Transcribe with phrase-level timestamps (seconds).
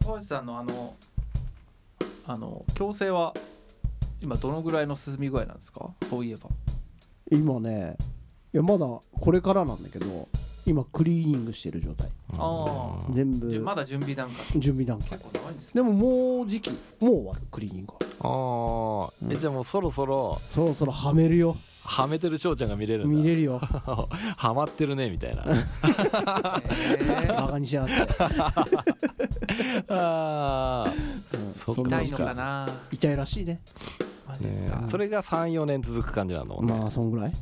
[0.00, 0.94] え川内さんのあの
[2.26, 3.34] あの矯正は
[4.20, 5.90] 今どのぐらいの進み具合なんですか？
[6.08, 6.48] そういえば。
[7.30, 7.96] 今ね
[8.52, 10.28] いやまだこれからなんだけど
[10.66, 12.08] 今クリーニングしてる状態。
[12.36, 13.60] あー全部。
[13.60, 14.60] まだ準備段階。
[14.60, 15.10] 準備段階。
[15.10, 15.82] 結構長いんですね。
[15.82, 19.08] でももう時期もう終わるクリーニングは。
[19.22, 21.56] ああ、えじゃあもうそろそろそろそろはめるよ。
[21.82, 23.20] はめてる翔ちゃんが見れるんだ。
[23.22, 23.58] 見れるよ。
[24.36, 25.44] はまってるねみたいな。
[25.44, 28.14] へ バカにしやがって、
[29.88, 31.46] あー。
[31.46, 31.54] うん。
[31.54, 32.68] そっ痛いのかな。
[32.90, 33.60] 痛いらしいね。
[34.28, 36.72] マジですか、ねそれが34年続く感じなのね。
[36.72, 37.32] まあそんぐらい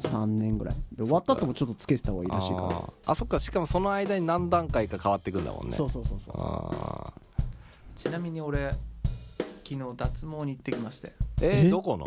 [0.00, 0.74] ？3年ぐらい。
[0.92, 2.92] で終わった後もちょっとつけてた方がいいらしいから。
[3.06, 3.38] あそっか。
[3.38, 5.76] しかもその間に何段階か変わってくんだもんね。
[5.76, 6.34] そうそうそうそう。
[6.36, 7.12] あ
[7.96, 8.72] ちなみに俺
[9.66, 11.08] 昨日脱毛に行ってきまして。
[11.08, 11.70] ーえーえ？
[11.70, 12.06] どこの？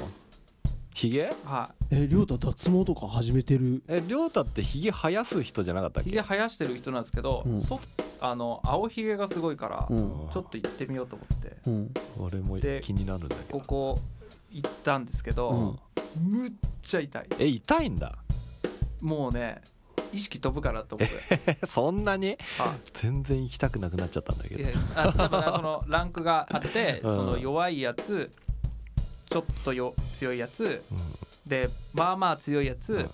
[0.98, 1.32] ヒゲ？
[1.46, 3.84] はえ亮太脱毛とか始めてる？
[3.88, 7.62] え亮太ってヒゲ生やす人じゃなかったっいひけげ生やしてる人なんですけど、うん。
[7.62, 7.86] ソフ
[8.20, 10.28] あの青ひげがすごいから、うん。
[10.34, 11.58] ちょっと行ってみようと思って。
[11.68, 11.94] うん。
[12.18, 13.60] 俺もで気になるんだけど。
[13.60, 14.00] ここ
[14.50, 15.78] 行ったんですけど、
[16.18, 16.32] うん。
[16.32, 17.26] むっちゃ痛い。
[17.38, 18.18] え痛いんだ。
[19.00, 19.62] もうね
[20.12, 21.64] 意識飛ぶかなと思って。
[21.68, 22.40] そんなに？
[22.58, 24.80] は全然行きたくなくなっちゃったんだけど。
[24.96, 27.16] あ多分そのランクがあって、うん。
[27.16, 28.32] その弱いやつ
[29.30, 30.84] ちょっとよ強いやつ。
[31.46, 33.10] でまあまあ強いやつ、うん。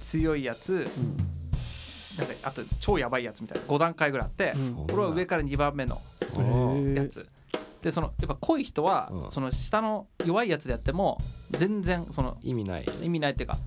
[0.00, 0.88] 強いやつ
[2.18, 4.60] なんかあと超やばいやつみたいな5段階ぐらいあって、うん。
[4.60, 6.00] うん俺は上から2番目の
[6.36, 7.26] うんやつ。
[7.82, 9.30] でそのやっぱ濃い人は、うん。
[9.30, 11.18] その下の弱いやつでやっても
[11.50, 13.58] 全然その意味ない、意味ないっていうか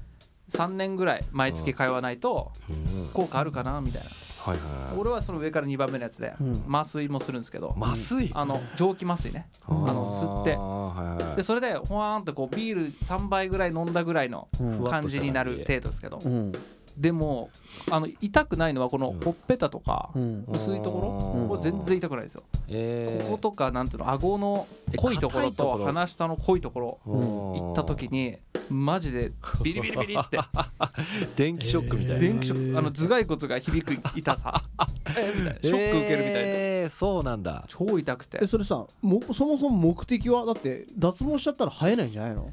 [0.49, 3.09] 3年ぐらい毎月通わないとうん。
[3.13, 4.09] 効果あるかなみたいな、
[4.43, 6.63] はいはい俺はその上から2番目のやつでうん。
[6.67, 8.29] 麻酔もするんですけど、麻酔？
[8.33, 9.47] あの蒸気麻酔ね。
[9.69, 11.35] うんあの吸って。
[11.37, 14.49] でそれでほわーんとこうビール3杯ぐらい飲んだぐらいの
[14.89, 16.19] 感じになる程度ですけど。
[16.23, 16.51] うん
[16.97, 17.49] でも
[17.89, 19.19] あの痛くないのはこのうん。
[19.19, 20.45] ほっぺたとかうん。
[20.47, 21.47] 薄いところうん。
[21.49, 22.43] これ全然痛くないですよ。
[22.67, 23.25] えー。
[23.25, 27.21] こことかなんていうの顎のえ濃いところと鼻下の濃いところうん。
[27.59, 28.37] 行った時に
[28.69, 29.31] マジで
[29.63, 30.39] ビリビリビリって。
[31.35, 32.77] 電気ショックみたいな、電気ショック。
[32.77, 34.63] あの頭蓋骨が響く痛さ。
[35.61, 36.39] ショック受けるみたいな。
[36.39, 37.65] えー、そうなんだ。
[37.67, 38.39] 超痛くて。
[38.41, 42.49] えそれさもそもそも目的はだって脱毛しちゃったら生えないんじゃないの？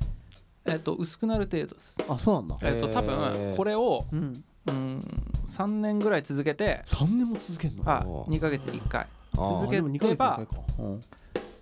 [0.71, 1.97] えっと薄くなる程度です。
[2.09, 2.57] あそうなんだ。
[2.63, 4.45] えっと多えー分これをうん。
[4.69, 5.01] うん
[5.49, 7.83] 3年ぐらい続けて3年も続けんの？
[7.87, 9.07] あおー2ヶ月に1回。
[9.35, 9.77] 続け
[10.09, 10.41] れば
[10.79, 11.03] うん。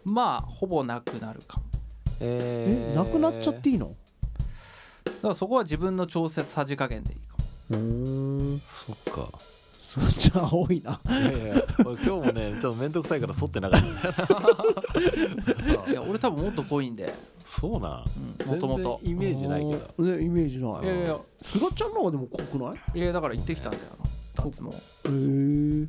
[0.04, 1.64] まあほぼなくなるかも。
[2.20, 2.92] えー。
[2.92, 3.94] えなくなっちゃっていいの？
[5.04, 7.36] だからそこは自分の調節さじ加減でいいか
[7.70, 8.60] うーん。
[8.60, 9.28] そっか
[9.98, 11.00] そっちは多いな。
[11.06, 14.34] いやいや俺今日もね ちょっと面倒くさいから剃ってなかった。
[15.78, 17.12] も いや俺多分もっと濃いんで。
[17.44, 18.48] そうなん。
[18.48, 19.94] もともとイメージないけど。
[19.98, 20.84] どねイメージない。
[20.84, 22.98] いやいやすがちゃんの方がでも濃くない？
[22.98, 23.84] いやだから行ってきたんだよ
[24.34, 24.72] 脱毛へ
[25.10, 25.88] え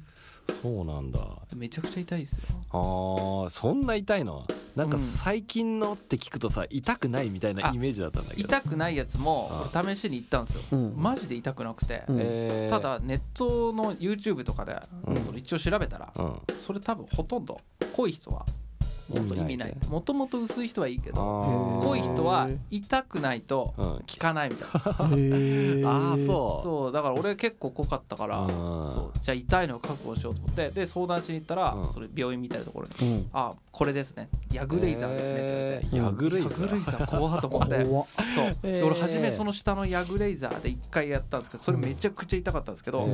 [0.62, 1.20] そうなんだ。
[1.56, 2.44] めちゃくちゃ痛いですよ。
[2.72, 4.46] あーそんな痛いの？
[4.76, 8.48] なんかうん最近のって聞くとさ痛くないみたいなあイメージだったんだけど。
[8.48, 10.62] 痛くないやつも試しに行ったんですよ。
[10.72, 10.94] うん。
[10.96, 12.04] マジで痛くなくて。
[12.08, 12.18] うん。
[12.20, 12.74] えー。
[12.74, 15.24] ただネットの YouTube とかでうん。
[15.24, 16.42] その一応調べたらうん。
[16.60, 17.60] それ多分ほとんど
[17.96, 18.46] 濃い人は
[19.10, 19.76] もっと意味ない。
[19.90, 21.88] もともと薄い人はいいけどあー。
[21.88, 23.86] 濃い人は痛くないとうん。
[23.86, 25.10] 効かないみたいな。
[25.16, 26.64] へえあーそう。
[26.64, 31.94] そうだから俺結構濃かったからうんそうじゃあ痛いのを覚悟しようと思ってで相談しに行ったらうん。
[31.94, 34.30] それ病院みたいなところにうん「あこれですね。
[34.52, 36.24] ヤグレイザーですね」って言われて。
[36.26, 37.86] ヤグレイザヤグレイーザー怖っと思って。
[38.36, 38.58] そう。
[38.62, 43.08] でえー俺初めその下のヤグレイザーで1回やったんですけどそれめちゃくちゃ痛かったんですけど、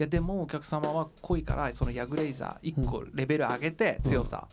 [0.00, 4.48] やでもお客様は濃いからそのヤグレイザー1個レベル上げて強さ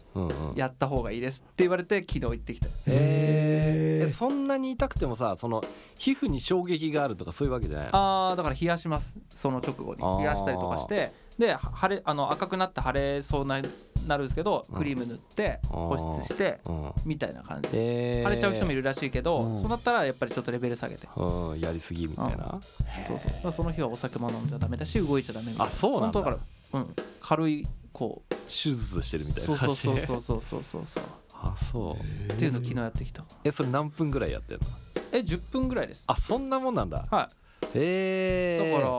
[0.55, 4.03] やった方がいいですって言われて昨日行ってきてえー。
[4.03, 4.05] へー。
[4.05, 5.63] えそんなに痛くてもさその
[5.95, 7.91] 皮膚に衝撃があるとかそういうわけじゃないの？
[7.94, 9.17] あーだから冷やします。
[9.33, 10.01] その直後に。
[10.19, 13.61] 冷やしたりとかしてで腫れあの赤くなって腫れそうな
[14.07, 14.77] なるんですけどうん。
[14.77, 16.91] クリーム塗って保湿してうん。
[17.05, 17.69] みたいな感じ。
[17.73, 18.29] えー。
[18.29, 19.62] 腫れちゃう人もいるらしいけど、うん。
[19.62, 21.07] そうなったらやっぱりちょっとレベル下げて。
[21.15, 21.59] うん。
[21.59, 22.59] やりすぎみたいな。
[23.07, 23.31] そうそう。
[23.31, 25.65] だからその日はお酒も飲んじゃダメだし動いちゃダメみたいな。
[25.65, 26.21] あそうなんだ。
[26.21, 26.38] から、
[26.74, 28.35] うん、軽いこう。
[28.47, 31.03] 手術してるみたいそうそうな感じそうそうそうそうそうそう。
[31.33, 31.97] あそ
[32.30, 32.33] う。
[32.33, 33.24] っていうのを昨日やってきた。
[33.44, 34.68] えそれ何分ぐらいやってんの？
[35.12, 36.03] え10分ぐらいです。
[36.07, 37.06] あそんなもんなんだ。
[37.09, 37.30] は
[37.74, 38.89] えー、いだから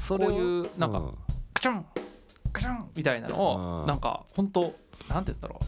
[0.00, 1.02] そういうなんか
[1.62, 1.86] チャン
[2.52, 3.82] カチャンみたいなのうん。
[3.84, 4.74] をなんか本当
[5.08, 5.64] なんて言ったろう。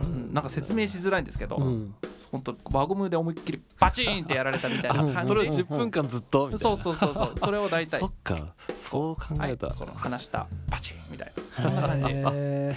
[0.00, 1.94] うんなんか説明しづらいんですけど、うん。
[2.30, 5.28] 本当輪ゴムで思いっきりバチーンってやられたみたいな感じ。
[5.28, 6.76] それを10分間ずっとみたいな。
[6.76, 7.98] そうそうそうそうそれを大体。
[7.98, 9.16] そっかそう。
[9.16, 11.64] 考はいえた、この鼻下バチンみたいな。
[11.64, 12.76] そんな感じへえ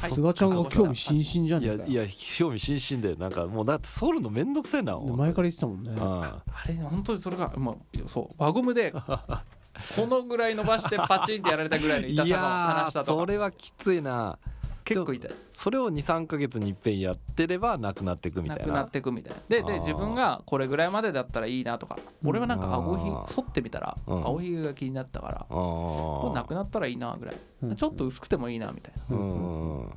[0.00, 0.10] はい。
[0.10, 1.84] すがちゃんが興味津々じゃねえか。
[1.84, 5.92] よいやいや興味津々でなんかもうだって剃るのめんどくせえなで前から言ってたもんね。
[5.92, 6.22] うん。
[6.24, 8.92] あれ本当にそれがもうそう輪ゴムで
[9.96, 13.20] このぐらい伸ばしてパチンってやられたぐらいのい痛さの話したとか。
[13.20, 14.38] それはきついな。
[14.84, 15.30] 結構痛い。
[15.52, 18.58] それを23か月にいっぺんやってればなくなっていくみたな。
[18.58, 19.38] ないくなっていくみたいな。
[19.48, 21.96] でで自分がこれぐらいまでだったらいいなとか。
[22.24, 24.26] 俺はなんか顎ひ剃ってみたらうん。
[24.26, 27.36] 青ひげが気になったからあこれなーくなったらいいなぐらい。
[27.62, 29.16] うんちょっと薄くてもいいなみたいな。
[29.16, 29.88] うん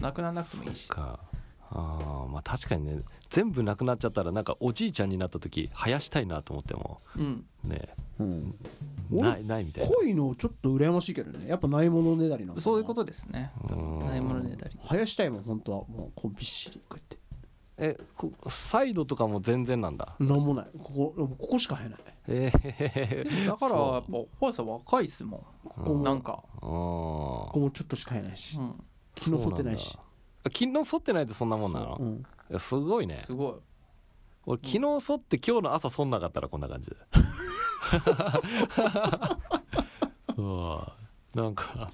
[0.00, 0.88] なくならなくてもいいし。
[0.88, 1.20] か
[1.70, 6.98] あーまあ確かにね全部なくなっちゃったらなんかおじいちゃんになった時生やしたいなと思っても。
[7.16, 7.44] うん。
[7.64, 7.94] ね。
[8.18, 8.54] うん。
[9.10, 9.90] ないないみたいな。
[9.94, 11.46] 濃いのちょっと羨ましいけどね。
[11.46, 13.52] やっぱないものねだりなそういうことですね。
[13.70, 13.98] うん。
[14.00, 14.78] ないものねだり。
[14.82, 17.18] 生やしたいもん本当はもうこうびっしりこうやって。
[17.80, 20.16] えこサイドとかも全然なんだ。
[20.18, 20.66] なんもない。
[20.82, 21.98] ここここしか生えない。
[22.28, 26.02] ええだからやっぱおばあさん若いっすもここもん。
[26.02, 26.42] なんか。
[26.60, 28.56] こここもちょっとしか生えないし。
[28.56, 28.74] うん。
[29.18, 29.98] 昨日剃ってないし
[30.52, 31.96] 昨日剃ってないでそんなもんなの？
[31.98, 32.04] う。
[32.04, 32.16] ん。
[32.50, 33.22] いやすごいね。
[33.26, 33.54] すごい。
[34.46, 36.90] 俺昨日剃って今日の朝剃んなかったらこんな感じ。
[41.34, 41.90] なんか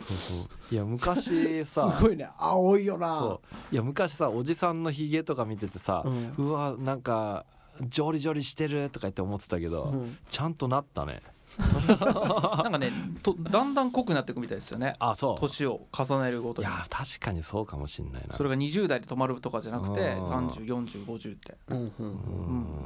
[0.00, 0.74] そうそう。
[0.74, 2.28] いや昔すさごいね。
[2.38, 3.38] 青いよな。
[3.72, 7.44] いや昔さおじさんのひげとか見ててさ、ううんわなんか
[7.82, 10.16] ジョリジョリしてるとか言って思ってたけど、うん。
[10.28, 11.22] ちゃんとなったね
[12.62, 12.90] なんかね
[13.22, 14.96] とだんだん濃くなっていくみたいですよね。
[14.98, 15.36] あそう。
[15.38, 16.68] 年を重ねるごとに。
[16.68, 18.36] いや確かにそうかもしんないな。
[18.36, 20.24] それが20代で止まるとかじゃなくてうん。
[20.24, 21.56] 304050って。
[21.68, 22.06] うんうんうん。
[22.06, 22.08] う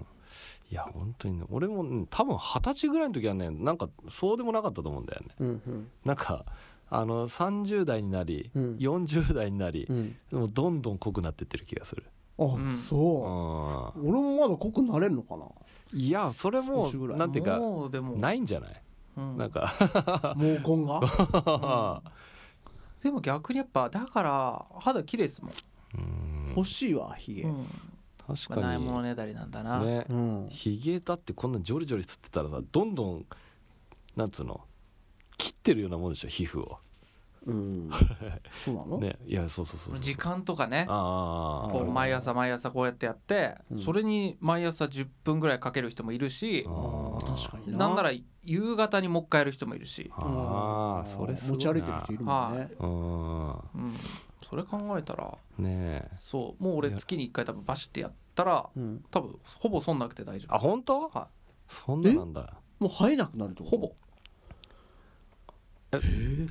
[0.01, 0.07] ん。
[0.71, 5.35] いや本当にね俺もね多分二十歳ぐらいの時はねなんかそうでもなかったと思うんだよね。
[5.41, 5.89] うんうん。
[6.05, 6.45] なんか
[6.89, 8.77] あの30代になり、うん。
[8.77, 10.17] 40代になりう、ん。
[10.31, 12.05] でもどんどん濃くなってってる気がする、
[12.41, 12.75] あん。
[12.75, 14.01] そう。
[14.01, 15.45] う俺もまだ濃くなれるのかな。
[15.45, 15.51] ん
[15.93, 18.17] いやそれもなんていうかもうでも。
[18.17, 18.83] ないんじゃない、
[19.17, 19.37] うん。
[19.37, 20.37] なんか。
[20.39, 22.03] 毛根が？
[23.03, 25.53] でも逆にやっぱだから肌綺麗ですもん。
[25.95, 25.99] う
[26.51, 26.55] ん。
[26.57, 27.43] 欲しいわヒゲ。
[27.43, 27.67] うん。
[28.27, 29.81] 確かまあないものにねだりなんだな。
[29.81, 30.07] ね。
[30.09, 30.49] うん。
[30.51, 33.27] ひげだってこんなジョリジョリ吸ってたらさどんどん
[34.17, 34.61] なんつうの？
[35.37, 36.79] 切ってるようなもんでしょ皮膚を
[37.47, 37.91] うん。
[38.55, 38.99] そうなの？
[38.99, 39.19] ね。
[39.27, 40.01] いやそうそうそうそう。
[40.01, 40.87] 時間とかね。
[40.89, 43.79] ああこう毎朝毎朝こうやってやってうん。
[43.79, 47.89] それに毎朝10分ぐらいかける人もいるしああー確かにな。
[47.89, 50.11] んなら夕方にもう一回やる人もいるし。
[50.15, 51.73] ああそれすごいな。
[51.73, 52.69] 持ち歩いてる人いるもんね。
[52.79, 53.61] うんうん。
[54.43, 56.09] それ考えたらねえ。
[56.13, 56.63] そう。
[56.63, 59.05] もう俺月に1回多分バシってやったらうん。
[59.11, 60.55] 多分ほぼ損なくて大丈夫。
[60.55, 61.09] あ本当？
[61.09, 61.29] は
[61.69, 62.55] そんななんだ。
[62.79, 63.65] もう生えなくなると？
[63.65, 63.93] ほぼ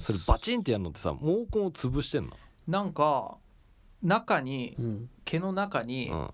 [0.02, 1.32] それバチンってやるのってさ毛根
[1.66, 2.32] を潰してんの？
[2.68, 3.38] なんか
[4.04, 6.30] 中にうん毛の中にうん。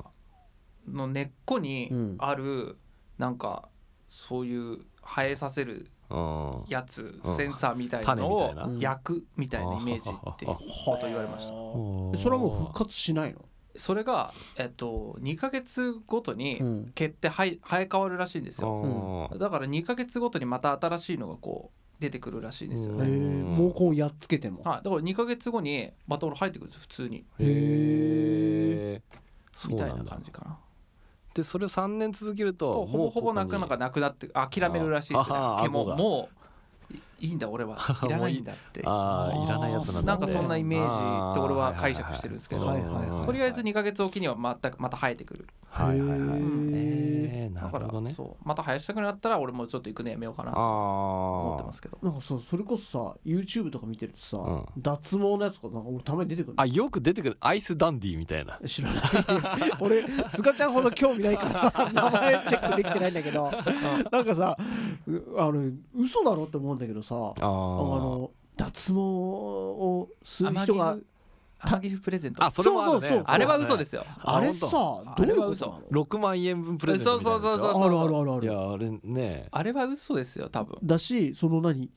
[0.96, 2.16] の根っこにうん。
[2.19, 2.78] ある
[3.18, 3.69] なんか
[4.07, 6.63] そういう生えさせるうん。
[6.68, 7.36] やつうん。
[7.36, 8.80] センサーみたいなのを種みたいな？
[8.80, 10.56] 焼くみたいなイメージっていう
[10.86, 11.54] こと言われました。
[11.54, 12.18] はあ。
[12.18, 13.42] それはもう復活しないの？
[13.78, 16.92] それがえっと2ヶ月ごとにうん。
[16.94, 17.60] 毛って生え
[17.92, 19.30] 変わるらしいんですよ。
[19.31, 19.40] うん。
[19.40, 24.62] だから2ヶ月ごとにまた新しいのがこう出てくるらしいんですよへねえ毛根やっつけても。
[24.63, 24.83] はい。
[24.83, 27.18] だから2ヶ月後にまた俺生えてくるんです普通に。
[27.18, 29.01] へえ
[29.68, 30.57] みたなないんだ感じかな。
[31.33, 35.36] でそれを3年続けるととほぼほぼなかなかなくなって諦めるらしいですね。
[35.62, 36.30] 毛も も
[36.89, 37.77] ういいいんだ俺は。
[38.03, 38.81] いらないんだって。
[38.86, 40.12] ああいらないやつなんだ。
[40.13, 48.14] なんかそんなイメージって俺は解釈してるんですけどはいはいはいとりあえず2ヶ月おきには全くまた生えてくるはいはいはいへえーなだからるほどね。
[48.14, 48.48] そう。
[48.48, 51.98] また生やしたくなったら俺もちょっと行くのやめようかなとああ思ってますけど。
[52.02, 54.66] なんかさそれこそさ YouTube とか見てるとさ、うん。
[54.78, 56.62] 脱毛のやつとかなんか俺たまに出てくるの。
[56.62, 57.38] あよく出てくる。
[57.40, 58.60] アイスダンディみたいな。
[58.66, 59.04] 知らない。
[59.80, 63.52] 俺すがちゃんほど興味ないから名前チェックできてないんだけど。
[64.12, 64.58] なんかさ
[65.08, 70.98] うあの嘘だろって思うんだけどさああの脱毛をする人が
[71.57, 72.43] 天城プレゼント。
[72.43, 72.93] あそれもあるね。
[72.93, 74.05] そうそうそうあれは嘘ですよ。
[74.24, 74.53] あれ。
[74.53, 77.59] さあどういうことなの？6万円分プレゼントみたいなやつでしょ？
[77.59, 79.47] そうそうそうあるあるあるあるいやあれね。
[79.51, 80.77] あれは嘘ですよ多分。
[80.83, 81.89] だしその何？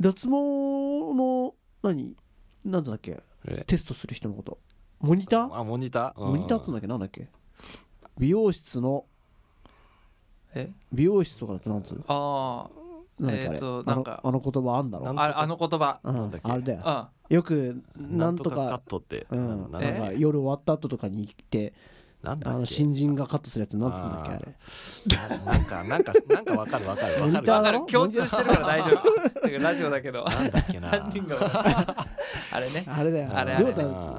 [0.00, 2.14] 脱毛の何？
[2.64, 3.22] なんだっけ？
[3.46, 3.64] え？
[3.66, 4.58] テストする人のこと。
[5.00, 5.54] モニター？
[5.54, 6.24] あモニター？
[6.24, 6.86] モニターっつうんだっけ？
[6.86, 7.28] なんだっけ？
[8.18, 9.04] 美容室の
[10.54, 10.72] え？
[10.92, 12.87] 美容室とかだとなんつうああれ、
[13.22, 14.20] えーとあなんか。
[14.22, 15.04] のあの言葉あんだろ？
[15.06, 15.98] なんあああの言葉。
[16.02, 16.14] うん。
[16.14, 16.52] なんだっけ？
[16.52, 16.80] あれだよ。
[16.84, 19.26] あよくなんとカかットって。
[19.30, 19.70] うん。
[19.70, 21.72] なえなんか夜終わった後とかに行って
[22.22, 25.38] なんだあの新人がカットするやつなんつうんだっけあれ。
[25.44, 27.22] なんかなんかなんかわかるわかる。
[27.22, 27.46] わかる。
[27.46, 27.80] かる。
[27.86, 29.02] 共通してるから大丈
[29.40, 29.58] 夫。
[29.62, 30.24] ラジオだけど。
[30.24, 30.90] なんだっけな。
[30.90, 32.08] 3人が分かる
[32.52, 32.84] あれね。
[32.88, 33.64] あれだよあれあれ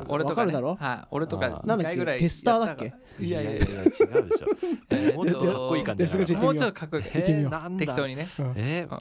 [0.08, 0.54] 俺とかね。
[0.54, 0.76] だろ？
[0.80, 1.08] はい。
[1.12, 2.16] 俺とかなんだっけ？2回ぐら。
[2.16, 2.94] いテスターだっけ？
[3.20, 4.48] いやいやいや違うでしょ。
[4.92, 9.00] えーもうちょっとかっこいい感じですぐちょっともうちょっとかっこいい行ってみようえーなんだ適当にねえーうん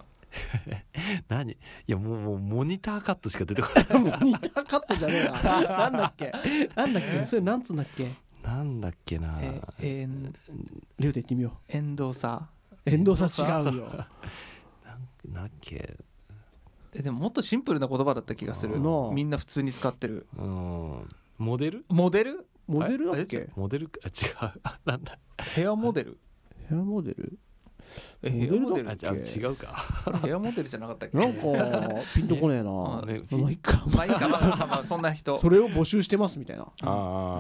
[1.29, 6.33] 何いやもうもうモニターカットしか出てこないモニターカットじゃねえななんだっけ
[6.75, 8.09] なんだっけそれなんつうんだっけ
[8.49, 9.39] なんだっけな。
[9.43, 10.33] ええん
[10.99, 12.49] りょうた言ってみよ遠藤さ。
[12.87, 13.89] う遠藤さん違うよ。
[14.85, 15.99] なんだっけ。
[16.95, 18.79] えでももっとシンプルな言葉だった気がする。
[19.13, 20.27] みんな普通に使ってる。
[20.39, 21.09] うん。
[21.37, 21.85] モデル？
[21.89, 22.47] モデル？
[22.67, 23.49] モデルだっあけ？
[23.55, 23.89] モデル？
[23.89, 24.61] かあ違う。
[24.63, 25.19] あ なんだ。
[25.55, 26.19] ヘアモデル？
[26.71, 27.39] ヘアモデル？
[28.23, 29.67] えモデルだヘアモデルあじゃあ違うか。
[30.25, 31.17] ヘアモデルじゃなかったっけ？
[31.19, 31.41] なんか
[32.15, 32.71] ピンとこねえな。
[32.73, 33.85] まあいいか。
[33.95, 34.29] まあいいか。
[34.29, 35.39] まあまあまあそんな人。
[35.39, 36.67] それを募集してますみたいな。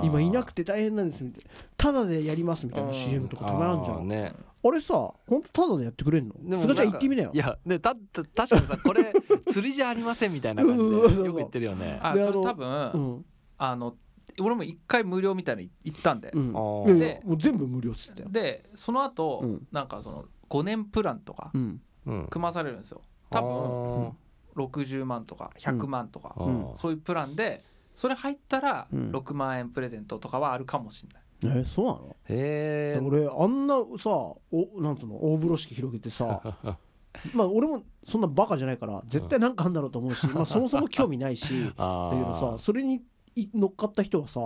[0.04, 1.50] 今いなくて大変なんですみたいな。
[1.76, 2.94] ただでやりますみたいなうん。
[2.94, 4.08] CM とかたまらんじゃん。
[4.08, 4.32] ね。
[4.64, 6.34] あれさほんとただでやってくれんの？
[6.42, 7.30] でもすがちゃんなんか行ってみなよ。
[7.32, 9.12] いやねたた確かにさこれ
[9.52, 11.98] 釣りじゃありませんみたいな感じうんそうそうでよく言ってるよね。
[12.02, 13.24] あそれ多分、うん。
[13.58, 13.94] あの
[14.40, 18.28] 俺も一回無料みたいなの行ったんで、でもう全部無料っつったよ。
[18.30, 19.66] でその後、うん。
[19.72, 21.50] なんかその5年プランとか
[22.04, 23.00] 組まされるんですよ。
[23.30, 24.12] 多分
[24.56, 26.72] 分60万とか100万とか、ん。
[26.74, 27.64] そういうプランで
[27.94, 29.10] それ入ったらうん。
[29.10, 31.04] 6万円プレゼントとかはあるかもし
[31.42, 32.16] れない、えそうなの？
[32.28, 36.42] へえ俺あんなさおなんつうの大風呂敷広げてさ
[37.34, 43.02] まあ俺もそんなバカじゃないから絶対なんかあんだろうと思うし、まあ、そもそも興味ないし だあけどさそれに
[43.36, 44.40] い乗っかった人はさ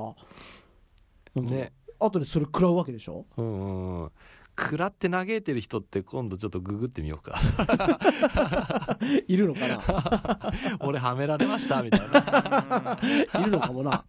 [1.35, 1.73] ね。
[1.99, 3.25] 後でそれ食らうわけでしょ？
[3.37, 4.11] うんうんうん
[4.59, 7.39] 食らって嘆いてる人って今度ちょっとググってみようか。
[9.27, 9.81] いるのかな？
[10.81, 12.99] 俺はめられましたみたいな。
[13.41, 14.05] いるのかもな。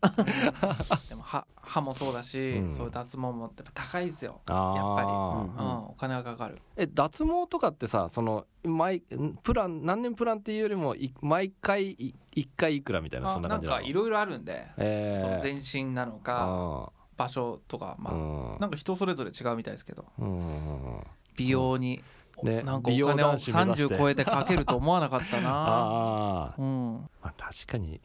[1.07, 2.69] でも歯歯もそうだし、うん。
[2.69, 5.07] そういう脱毛もってやっぱ高いですよ、あやっぱり。
[5.07, 5.85] ーうん。
[5.87, 6.61] お金がかかる。
[6.75, 9.01] え脱毛とかってさその毎
[9.43, 13.79] プラン何年プランっていうよりもい毎回い一回いくらみたいなそんんな感じなの？
[13.79, 15.25] かいろいろあるんで、えー。
[15.25, 21.03] その全身なのかあ場所とかまあ、ーなんか人それぞれ違うみたいですけどうんうんうん
[21.35, 22.03] 美容に、
[22.43, 23.95] ねなんかお金を男子目指して。
[23.95, 25.49] 30超えてかけると思わなかったな。
[25.53, 26.93] ああうん。
[27.21, 28.01] まあ確かに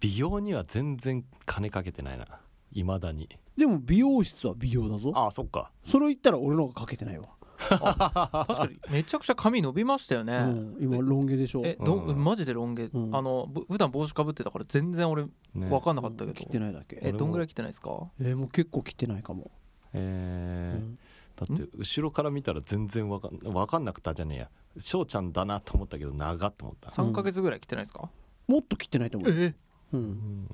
[0.00, 2.26] 美容には全然金かけてないな。
[2.72, 3.28] いまだに。
[3.56, 5.12] でも美容室は美容だぞ。
[5.14, 5.70] ああそっか。
[5.84, 7.28] それを言ったら俺の方がかけてないわ、
[7.68, 8.78] 確かに。
[8.90, 11.62] めちゃくちゃ髪伸びましたよね、うん、今ロン毛でしょ。
[11.64, 12.24] えどうん。
[12.24, 13.16] マジでロン毛、うん。
[13.16, 15.30] あのぶ普段帽子かぶってたから全然俺ね。
[15.54, 16.98] 分かんなかったけど、切ってないだけ。
[17.02, 18.10] えどんぐらい切ってないですか？
[18.20, 19.50] えーもう結構切ってないかも、
[19.92, 20.98] えーうん。
[21.36, 24.50] だって後ろから見たら全然わかんわかんなくたじゃねえや。
[24.78, 26.90] 翔ちゃんだなと思ったけど長っと思った。
[26.90, 28.08] 3ヶ月ぐらい切ってないですか、
[28.48, 29.46] もっと切ってないと思う、え
[29.92, 30.02] う、うん。
[30.02, 30.48] ん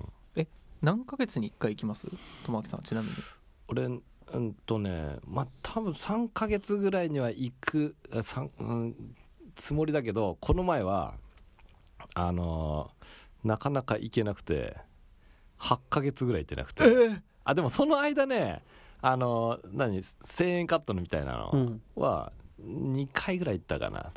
[0.83, 2.07] 何ヶ月に1回行きます？
[2.45, 3.13] 友明さんちなみに。
[3.69, 3.89] 俺
[4.33, 8.95] うんとねまあ多分3ヶ月ぐらいには行くうん、
[9.55, 11.15] つもりだけどこの前は
[12.15, 13.01] あのー
[13.43, 14.77] なかなか行けなくて
[15.59, 16.85] 8ヶ月ぐらい行ってなくて、
[17.43, 18.63] あでもその間ね
[19.01, 21.83] あのー何1000円カットのみたいなのうん。
[21.97, 22.33] は
[22.63, 24.11] 2回ぐらい行ったかな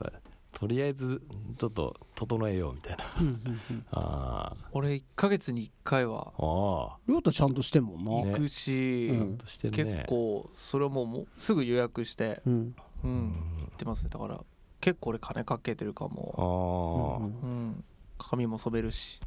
[0.53, 1.21] とりあえず
[1.57, 3.03] ちょっと整えようみたいな。
[3.19, 3.85] うんうんうん。
[3.91, 6.31] あ俺1ヶ月に1回は。
[6.37, 6.93] ー。
[6.93, 8.31] あ亮太ちゃんとしてんもんな、ね。
[8.31, 9.93] 行くし、うんーちゃんとしてるね。
[9.95, 12.41] 結構それはもうもうすぐ予約して。
[12.45, 12.75] うん。
[13.03, 13.31] うん、うん
[13.71, 14.09] 行ってますね。
[14.09, 14.43] だから
[14.79, 17.83] 結構俺金かけてるかあも、あ、うんうん、
[18.17, 19.19] 髪も染めるし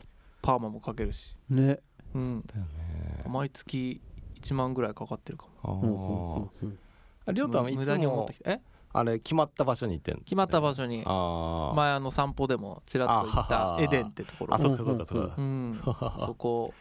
[0.42, 1.80] パーマもかけるし、ね。
[2.14, 3.25] うん、だよね。
[3.28, 4.00] 毎月
[4.40, 6.50] 1万ぐらいかかってるかも。
[6.54, 8.61] あありょうたはいつ無駄に思っもてきてえ？
[8.98, 11.02] あれ決まった場所に行ってん決まった場所に。
[11.04, 14.54] ああ、前あの散歩でもちらっと行ったエデンってところ。
[14.54, 15.80] あそっかそっかそっか、うん、
[16.18, 16.72] そこ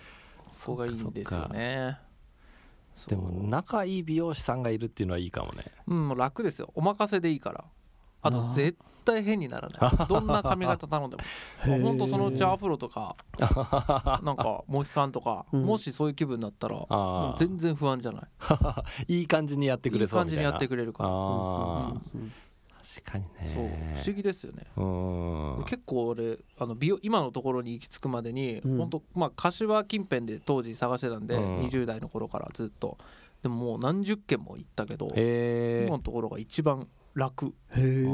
[0.49, 1.99] そこがいいんですよね。
[3.09, 5.65] でも仲いい美容師さんがいるっていうのはいいかもね。
[5.87, 6.71] うんもう楽ですよ。
[6.73, 7.65] お任せでいいから。
[8.21, 9.91] あと絶対変にならない。
[10.09, 11.23] どんな髪型頼んでも。
[11.65, 11.81] へー。
[11.81, 13.15] ほんとそのうちアフロとか
[14.23, 15.63] なんかモヒカンとか、うん。
[15.63, 18.23] もしそういう気分になったらもあう全然不安じゃない。
[19.19, 20.23] いい感じにやってくいいれそういな。
[20.25, 21.09] 感じにやってくれるから。
[21.09, 22.31] ああ、うん
[22.97, 23.63] 確かにそう。
[23.63, 24.63] ね不思議ですよね。
[24.77, 25.63] うん。
[25.65, 28.77] 結構俺あの美容今のところに行き着くまでに、うん。
[28.77, 31.59] ほんとまあ柏近辺で当時探してたんで、うん。
[31.65, 32.97] 20代の頃からずっと。
[33.41, 37.47] でももう何十件も行ったけど今のところが一番楽。
[37.71, 38.05] へえ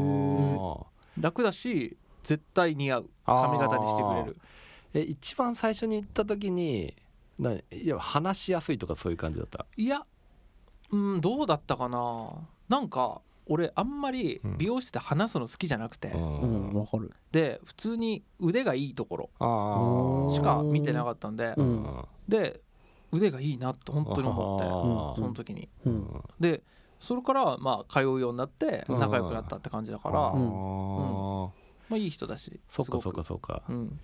[1.20, 3.10] 楽だし絶対似合う。
[3.26, 4.38] 髪型にしてくれる。
[4.94, 6.96] え一番最初に行った時に
[7.40, 9.66] ないや話しやすいとかそういう感じだった？
[9.76, 10.06] いや
[10.92, 12.30] うんどうだったかな。
[12.70, 14.58] なんか俺あんまりうん。
[14.58, 16.74] 美容室で話すの好きじゃなくて、うん。
[16.74, 17.12] わかる。
[17.32, 21.84] で普通に腕がいいところしか見てなかったんで、ううん。
[21.84, 22.62] んで
[23.12, 24.56] 腕がいいなって本当に思
[25.14, 25.68] って、その時に。
[25.86, 26.24] うん。
[26.40, 26.62] で
[27.02, 29.00] それからまあ通うようになってうん。
[29.00, 31.50] 仲良くなったって感じだから、あまー
[31.94, 33.64] あいい人だしそっかそっかそっか。
[33.68, 34.00] うん、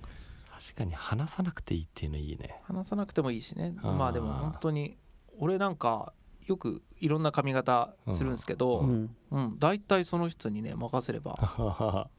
[0.59, 2.59] 確かに話さなくていいっていうのいいね。
[2.63, 3.75] 話さなくてもいいしね。
[3.81, 4.97] まあでも本当に
[5.39, 6.11] 俺なんか
[6.47, 9.03] よくいろんな髪型するんですけど、ううん。
[9.39, 9.59] ん。
[9.59, 11.35] 大体その人にね任せれば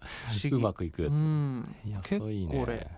[0.52, 1.04] うまくいく。
[1.06, 1.64] うん。
[2.02, 2.52] 結そういいね。
[2.54, 2.90] 構俺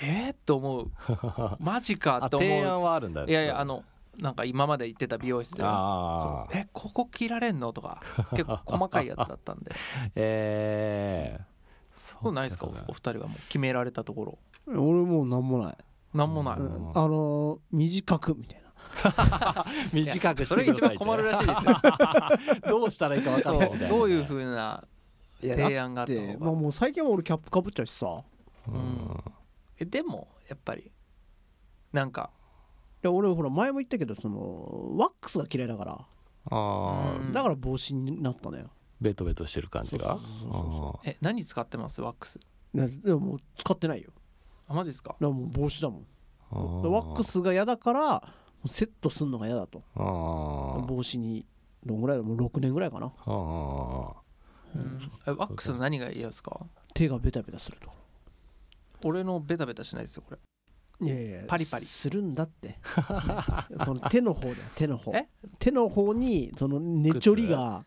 [0.00, 0.90] えー、って思う。
[1.60, 2.48] マジかあって思う。
[2.48, 3.24] 提案はあるんだ。
[3.24, 3.84] いやいやあの
[4.18, 7.72] なんか今まで行ってた美容室でああそうえここ切られんの？
[7.72, 8.02] とか
[8.32, 9.72] 結構細かいやつだったんで。
[10.16, 11.44] ええ
[12.22, 12.66] そうないですか？
[12.66, 14.38] おお二人はもう決められたところ。
[14.66, 15.76] 俺もうなんもない、
[16.14, 16.66] なんもない、うん。
[16.66, 16.90] うん。
[16.90, 18.62] あのー短くみたいな。
[19.92, 21.74] 短くしてそれが一番困るらしいですよ。
[22.68, 23.66] どうしたらいいか分かそんな。
[23.86, 24.84] いどういうふうな
[25.40, 26.44] 提案があったで、のか。
[26.44, 28.22] まあ、もう最近は俺キャップかぶっちゃうしさ。
[28.68, 29.24] うん。
[29.78, 30.92] えでもやっぱり
[31.92, 32.30] なんか
[33.04, 35.92] いや俺ほら前も言ったけどそのワックスが嫌いだから。
[35.92, 36.06] あ
[36.50, 37.32] あうん。
[37.32, 38.70] だから帽子になったのよ。
[39.00, 40.06] ベトベトしてる感じが？
[40.06, 42.00] そうそうそうそえ何使ってます？
[42.00, 42.38] ワックス。
[42.74, 44.10] ねでももう使ってないよ。
[44.68, 45.10] あマジですか？
[45.10, 46.06] だからもう帽子だもん。
[46.92, 48.22] ワックスが嫌だから
[48.66, 49.82] セットすんのが嫌だと。
[49.94, 51.46] 帽子に
[51.84, 52.22] どんぐらいだ？
[52.22, 53.12] もう6年ぐらいかな。
[53.24, 54.14] あー。
[54.76, 55.00] うん。
[55.26, 56.60] えワックスの何が嫌ですか？
[56.94, 57.90] 手がベタベタすると
[59.04, 60.38] 俺のベタベタしないですよこれ
[61.02, 61.86] いやいやパリパリ。
[61.86, 62.78] するんだって。
[63.84, 65.12] この手の方だよ手の方。
[65.14, 65.28] え？
[65.58, 67.84] 手の方にそのねちょりが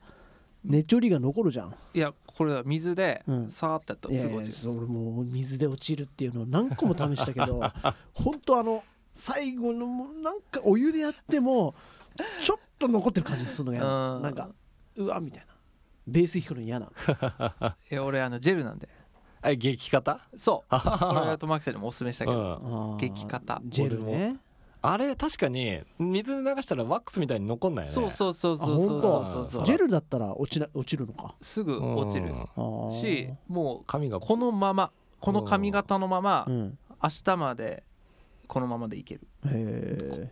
[0.63, 1.75] ねちょりが残るじゃん。
[1.93, 3.51] いやこれは水でうん。
[3.51, 7.61] さーってやったいやいやらすぐ落ちるそう俺もう水で落ちるっていうのを何個も試したけど
[8.13, 11.73] 本当あの最後のもうなんかお湯でやっても
[12.41, 14.09] ちょっと残ってる感じするのが嫌な。
[14.11, 14.23] のうん。
[14.23, 14.49] なんか
[14.97, 15.47] うわみたいな。
[16.07, 16.91] ベース弾くの嫌な。
[16.91, 16.91] の
[17.91, 18.87] いや俺あのジェルなんで
[19.45, 20.69] え激型そう。
[20.69, 22.97] これはとマキさんにもおすすめしたけど。
[22.99, 24.37] 激硬ジェルね。
[24.81, 27.95] あれ確かに水で流したらワックスみたいに残んないよね。
[27.95, 32.27] そうそうそうあそうそうそうそうジェルだったら落ちな落ちるのかすぐ落ちる
[32.91, 37.83] しもう髪がこのままこの髪型のままうん明日まで
[38.45, 39.27] このままでいける。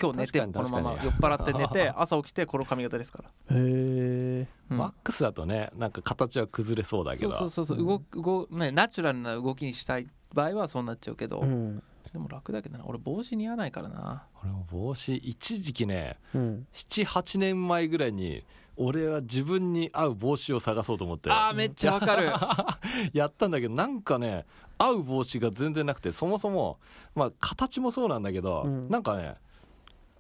[0.02, 4.78] 今日寝てこのまま確酔っ払って寝て 朝起きてこの髪型ですから、へえうん。
[4.78, 7.78] ワックスだとねなんか形は崩れそうだけそうどそうそうそう。
[7.78, 11.84] 動く動ねナチュラルな動きにしたい場合はそうなっちゃうけど、うん。
[12.12, 12.86] でも楽だけどな。
[12.86, 14.28] 俺帽子似合わないからな。
[14.44, 16.68] 俺も帽子一時期ねうん。
[16.74, 18.44] 78年前ぐらいに
[18.76, 21.30] 俺は自分に合う帽子を探そうと思って。
[21.32, 22.32] あーめっちゃわかる。
[23.14, 24.46] やったんだけどなんかね
[24.86, 26.78] 合う帽子が全然なくてそもそも
[27.16, 28.90] まあ形もそうなんだけど、うん。
[28.90, 29.36] なんかね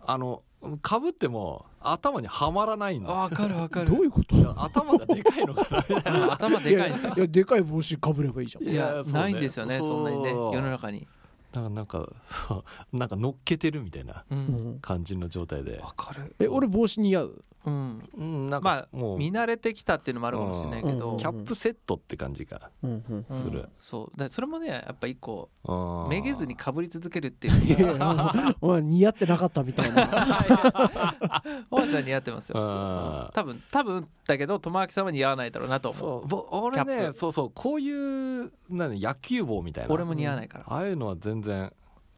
[0.05, 0.43] あの
[0.81, 3.91] かぶっても頭にはまらないんだわかるわかる。
[3.91, 4.35] どういうこと？
[4.63, 7.13] 頭がでかいのかな 頭でかいんですよ。
[7.15, 8.63] いやでかい帽子かぶればいいじゃん。
[8.67, 9.11] いやね。
[9.11, 11.07] ないんですよねそんなにね世の中に。
[11.51, 14.41] だからなんかそうなんか乗っけてるみたいなううん
[14.75, 14.79] ん。
[14.79, 15.79] 感じの状態で。
[15.79, 16.33] わかる。
[16.39, 17.41] え俺帽子似合う？
[17.65, 18.09] うん。
[18.17, 18.47] うん。
[18.47, 21.11] なんまあかもう、見慣れてきたっていうのもあるかもしれないけど。
[21.11, 21.17] うん。
[21.17, 23.43] キャップセットって感じが、うんうんうん。
[23.43, 23.69] する。
[23.79, 24.17] そう。
[24.17, 27.97] でそれもねやっぱ一個うんめげずにかぶり続けるっていう。
[28.61, 30.05] お前似合ってなかったみたいな。
[31.69, 32.59] 本さん似合ってますよ。
[32.59, 33.29] うん。
[33.33, 36.01] 多分多分だけど友明さんは似合わないだろうなと思う。
[36.01, 36.27] そう。
[36.27, 39.93] ぼ俺ねそうそうこういうなん野球帽みたいな。
[39.93, 40.65] 俺も似合わないから。
[40.67, 41.71] ああいうのは全然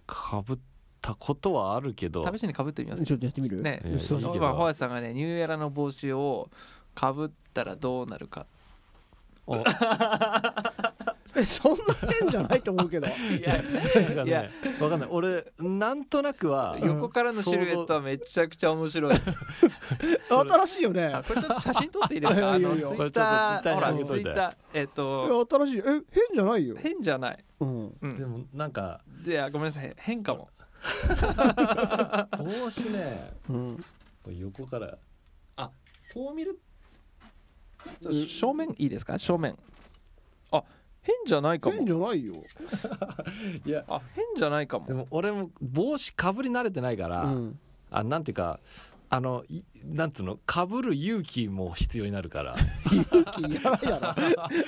[0.08, 0.58] かぶっ
[1.06, 2.26] たことはあるけど。
[2.36, 3.06] 試しにかぶってみます。
[3.06, 3.62] ちょっとやってみる？
[3.62, 3.80] ね。
[3.84, 6.50] えー今ホヤさんがねニューエラの帽子を
[6.96, 8.48] かぶったらどうなるか。
[9.46, 9.58] お。
[11.38, 11.84] えそんな
[12.20, 13.08] 変じゃないと思うけど。
[13.38, 14.42] いやなんかいや。
[14.44, 15.10] ねわかんない。
[15.12, 19.16] 俺なんとなくは横からのシルエットはめちゃくちゃ面白い。
[20.30, 21.06] 新しいよね。
[21.06, 22.52] あこれちょっと写真撮っていいですか？
[22.54, 25.80] あのツイッターほらツイッターえっいとや新しい。
[25.80, 26.02] え変
[26.34, 26.76] じゃないよ。
[26.80, 27.46] 変じゃない。
[27.60, 27.98] うん。
[28.02, 29.94] うんでもなんかいやごめんなさい。
[30.00, 30.50] 変かも
[32.38, 33.34] 帽子ね。
[33.50, 33.78] うん
[34.24, 34.98] これ横から。
[36.14, 36.60] こう見る？
[38.28, 39.18] 正面いいですか？
[39.20, 39.58] 正面。
[40.52, 40.64] あ
[41.02, 41.76] 変じゃないかも。
[41.76, 42.36] 変じゃないよ。
[43.66, 43.84] いや。
[43.88, 44.88] あ変じゃないかも。
[44.88, 47.60] でも俺も帽子かぶり慣れてないから、うん。
[47.92, 48.60] あなんていうか
[49.16, 50.38] あのいなんつうの？
[50.46, 52.58] かぶる勇気も必要になるから。
[52.92, 54.14] 勇気いらないだろ。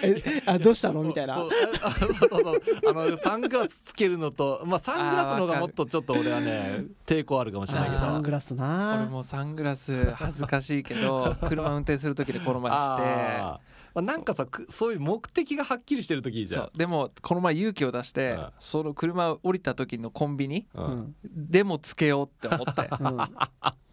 [0.01, 1.03] えあどうしたの？
[1.03, 1.35] みたいな。
[1.35, 1.49] そう
[1.83, 2.29] あそうそう。
[2.29, 8.01] そうあのサングラスつけるのとまあサングラスの方がもっとちょっと俺はね抵抗あるかもしれないけど。
[8.01, 13.67] サングラス俺なもサングラス恥ずかしいけど車運転する時でこの前して。
[13.95, 16.69] まあ、なんかさくそういう目的がはっきりしてる時じゃん。
[16.77, 18.49] でもこの前勇気を出して、うん。
[18.59, 21.15] その車を降りた時のコンビニううんん。
[21.25, 22.89] でもつけようって思って。
[22.99, 23.17] うん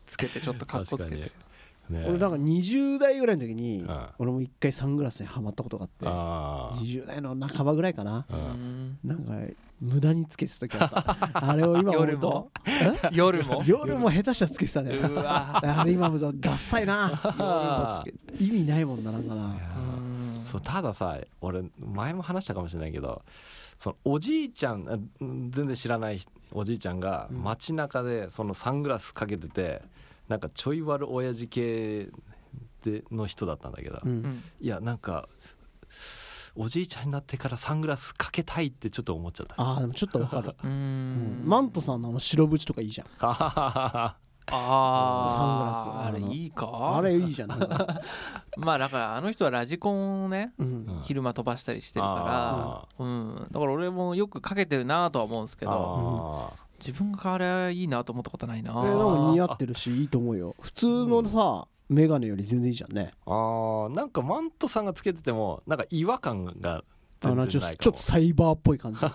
[0.07, 1.33] つけてちょっとかっこつけて。
[1.91, 2.05] ね。
[2.09, 4.07] 俺なんか20代ぐらいの時にうん。
[4.19, 8.27] 俺も一回サングラスにはまったことがあってあー20代の半ばぐらいかな。
[9.05, 9.33] なんか
[9.81, 11.31] 無駄につけてた時あった。
[11.51, 12.51] あれを今思うと。
[13.13, 13.63] 夜も？
[13.67, 13.71] え？
[13.71, 14.11] 夜も？
[14.11, 14.97] 下手したらつけてたね。
[14.97, 15.61] うわ。
[15.63, 18.03] あれ今思うとダッサいな。
[18.41, 19.45] 意味ないもんななんかな。
[19.45, 20.15] うん
[20.45, 23.23] そうたださ俺前も話したかもしれないけど
[23.77, 26.21] そのおじいちゃんあうん全然知らない
[26.53, 27.43] おじいちゃんがうん。
[27.43, 29.83] 街中でそのサングラスかけてて
[30.29, 32.09] なんかちょい悪親父系
[32.83, 34.11] での人だったんだけど、うん。
[34.11, 34.43] うん。
[34.61, 35.29] いやなんか
[36.57, 39.55] おじいちゃんになってからサングラスかけたいってちょっと思っちゃった。
[39.59, 40.55] あーでもちょっとわかる。
[40.63, 41.43] ううん。
[41.45, 41.49] ん。
[41.49, 43.07] マントさんのあの白縁とかいいじゃん。
[43.19, 44.17] はははは
[44.51, 46.97] あサングラスああれいいか？
[46.97, 47.49] あれいいじゃん。
[48.59, 50.53] まあだからあの人はラジコンをね
[51.05, 53.47] 昼間飛ばしたりしてるかあらうん。
[53.51, 58.73] だから俺もよくかけてるなとは思うんですけどあ自分があれいいなと思ったことないな。
[58.85, 60.55] えでも似合ってるしいいと思うよ。
[60.61, 63.13] 普通のさ、メガネより全然いいじゃんね。
[63.27, 63.95] ーあー。
[63.97, 66.83] なんかマントさんがつけててもなんか違和感が
[67.21, 67.95] ちょちょ然ないかも。
[67.95, 69.01] っとサイバーっぽい感じ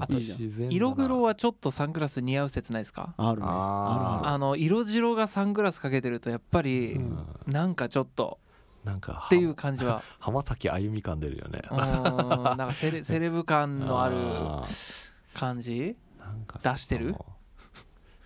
[0.00, 0.14] あと
[0.70, 3.14] 色黒はちょっとサングラス似合う説ないですか？
[3.16, 3.46] あるね。
[3.48, 7.26] ああの色白がサングラスかけてるとやっぱりうん。
[7.46, 8.38] なんかちょっと
[8.84, 10.02] なんかっていう感じは。
[10.18, 11.62] 浜崎あゆみ感出るよね。
[11.70, 11.78] うん。
[11.78, 14.64] なんかセレ セレブ感のあるあ
[15.34, 15.72] 感じ？
[15.72, 17.14] ーなんか出してる？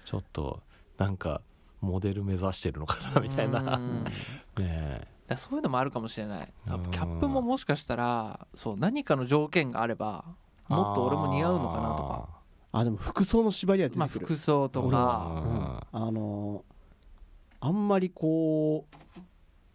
[0.04, 0.62] ちょっと
[0.98, 1.40] なんか
[1.80, 3.78] モデル目指してるのかなみたいな。
[4.58, 6.52] ねだそういうのもあるかもしれない。
[6.68, 6.82] うん。
[6.90, 10.24] キャップももしかしたらそう何かの条件があれば
[10.68, 12.28] もっと俺も似合うのかなとか。
[12.72, 16.74] あでも服装の縛りは出まあてくる、服装と俺かはあのー
[17.60, 18.98] あんまりこう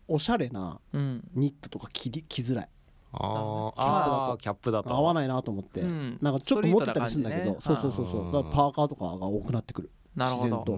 [0.07, 1.27] おしゃれなうん。
[1.33, 2.69] ニットとか着り着づらい。
[3.13, 3.81] あー。
[3.81, 4.03] キャップだ。
[4.03, 4.37] とあー。
[4.37, 4.89] キャップだと。
[4.93, 6.17] 合わないなと思って、うん。
[6.21, 7.57] なんかちょっと持ってたりするんだけど、ね。
[7.59, 8.25] そうそうそうそう。
[8.25, 8.31] うん。
[8.31, 9.91] だからパーカーとかが多くなってくる。
[10.15, 10.77] なるほど。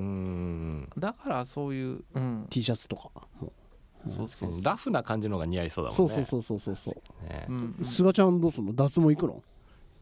[0.97, 2.45] だからそういううん。
[2.50, 3.52] T シャツとかも。
[4.08, 4.63] そうそうそう。
[4.63, 6.13] ラフな感じのが似合いそうだもんね。
[6.13, 6.93] そうそうそうそうそう。
[6.95, 7.76] そうねうん。
[7.84, 8.74] 菅ちゃんどうすんの？
[8.74, 9.43] 脱毛行くの？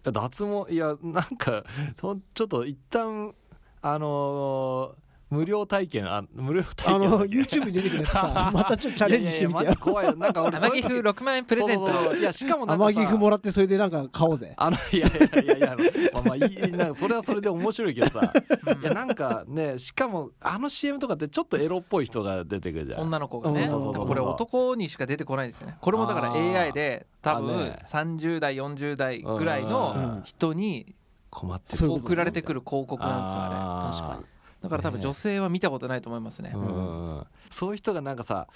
[0.03, 1.63] 脱毛いやなんか
[1.95, 3.33] ちょっと一旦
[3.81, 8.51] あのー無料体験あ無料体あの験だっけ？YouTube に出てくるやつさ。
[8.53, 9.63] またちょっとチャレンジしてみてよ。
[9.63, 10.15] いやいやマジ怖いよ。
[10.15, 11.85] なんか俺天城風6万円プレゼント。
[11.85, 12.17] そうそうそう。
[12.17, 14.53] いやしかもなんかさ天城府もらってそれでなんか買おうぜ。
[14.57, 15.77] あの いやいやいやいや
[16.13, 18.33] まあまあいいなんかそれはそれで面白いけどさ。
[18.81, 23.01] いやなんかねしかもあの CM とかってちょっとエロっぽい人が出てくるじゃん。
[23.01, 23.67] 女の子がね。
[23.67, 24.07] そうそうそうそう。
[24.07, 25.77] これ男にしか出てこないですよね。
[25.79, 27.79] これもだから AI で多分あね。
[27.83, 30.95] 30代40代ぐらいの人に
[31.29, 33.97] 困って送られてくる広告なんですよあれ。
[33.97, 36.51] 確かにだから多分女性は見たことないと思いますね。
[36.53, 36.61] うん。
[36.61, 37.17] うん。
[37.17, 38.47] うんそういう人がなんかさ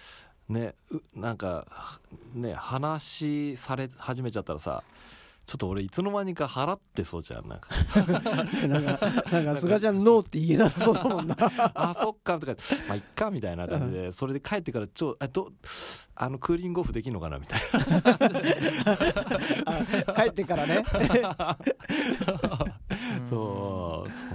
[0.50, 1.66] ねうなんか
[2.34, 4.84] ね話され始めちゃったらさ
[5.46, 7.68] ちょっと俺いつの間にか払ってそうじゃん なんか。
[8.68, 8.98] なんか
[9.32, 11.36] なんか菅ちゃんノーって言えなさそうだもんな。
[11.76, 12.54] あそっかとか
[12.88, 15.50] まあいっかみたいな感じでそれで帰ってからちょあど
[16.16, 17.60] あのクーリングオフできるのかなみたい
[20.16, 20.84] 帰ってからね。
[23.28, 24.28] そうそ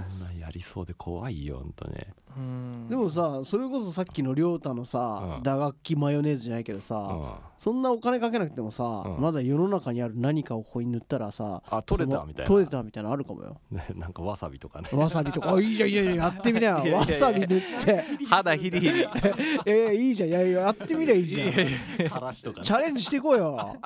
[0.59, 2.07] りそうで怖いよほんとね。
[2.37, 2.89] うん。
[2.89, 5.43] でもさそれこそさっきの亮太のさ、うん。
[5.43, 7.31] 打楽器マヨネーズじゃないけどさ、うん。
[7.57, 9.21] そんなお金かけなくてもさ、うん。
[9.21, 12.47] まだ世の中にある何かをここに塗ったらさあ取れたそのみたいな。
[12.47, 13.59] 取れたみたいなのあるかもよ。
[13.71, 14.89] ね なんかわさびとかね。
[14.93, 15.53] わさびとか。
[15.55, 16.77] あいいじゃんいいじゃんやってみなよ。
[16.77, 18.03] いやいやいやわさび塗って。
[18.29, 19.01] 肌ヒリヒリ。
[19.65, 22.09] えー、いいじゃんいやいややってみりゃいいじゃん。
[22.09, 22.65] からしとかね。
[22.65, 23.55] チャレンジしていこうよ。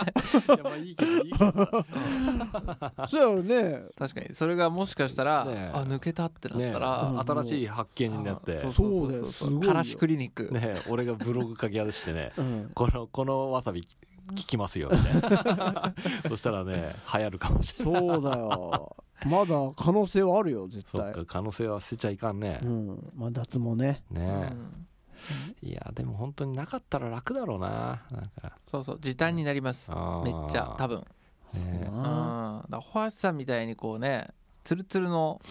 [0.48, 1.52] いやまあいいけどいいけど。
[1.52, 3.84] さそうやろね。
[3.98, 4.34] 確かに。
[4.34, 5.72] それがもしかしたら、ねえ。
[5.74, 8.58] あ抜けたってなったねら、うん新しい発見になって。
[8.58, 12.72] そうそうだよすごいよからしクリニック、ね俺がブログ書き出してねうん。
[12.74, 15.94] このこのわさび効きますよみたいな。
[16.30, 18.08] そしたらね流行るかもしれない。
[18.08, 18.96] そうだよ。
[19.26, 22.60] まだ可能性はあるよ絶そっ対か可能性は捨てちゃいかんね。
[22.64, 23.12] うん。
[23.16, 24.04] まあ脱毛ね。
[24.12, 24.88] うねん。
[25.62, 28.04] いやでも本当になかったら楽だろうな。
[28.12, 28.58] なんか。
[28.66, 29.92] そうそう時短になります。
[29.92, 31.00] めっちゃ多分。
[31.00, 31.06] ね
[31.54, 31.82] そううん。
[31.82, 34.28] だなからホワイトさんみたいにこうね
[34.64, 35.42] ツルツルの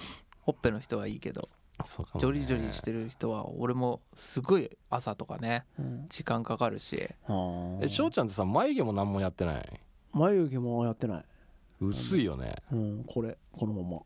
[0.42, 1.48] ほっぺの人はいいけど
[1.84, 2.20] そうかもね。
[2.20, 6.06] ジョリジョリしてる人は俺もすごい朝とかねうん。
[6.08, 7.08] 時間かかるし。
[7.24, 9.80] はあえ翔ちゃんってさ眉毛も何もやってない？
[10.12, 11.24] 眉毛もやってない。
[11.80, 12.54] 薄いよね。
[12.70, 14.02] うんこれこのま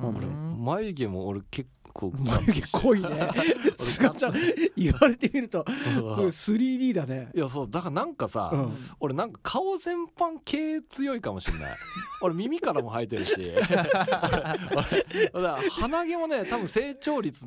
[0.00, 0.08] ま。
[0.08, 0.16] うん。
[0.16, 3.30] 俺眉毛も俺結構眉毛濃いね。
[3.78, 4.34] 菅ちゃん
[4.76, 7.30] 言われてみるとすごい 3D だね。
[7.34, 8.76] いやそうだからなんかさ、うん。
[9.00, 11.72] 俺なんか顔全般毛強いかもしれない。
[12.20, 13.34] 俺耳からも生えてるし。
[15.70, 17.46] 鼻毛もね多分成長率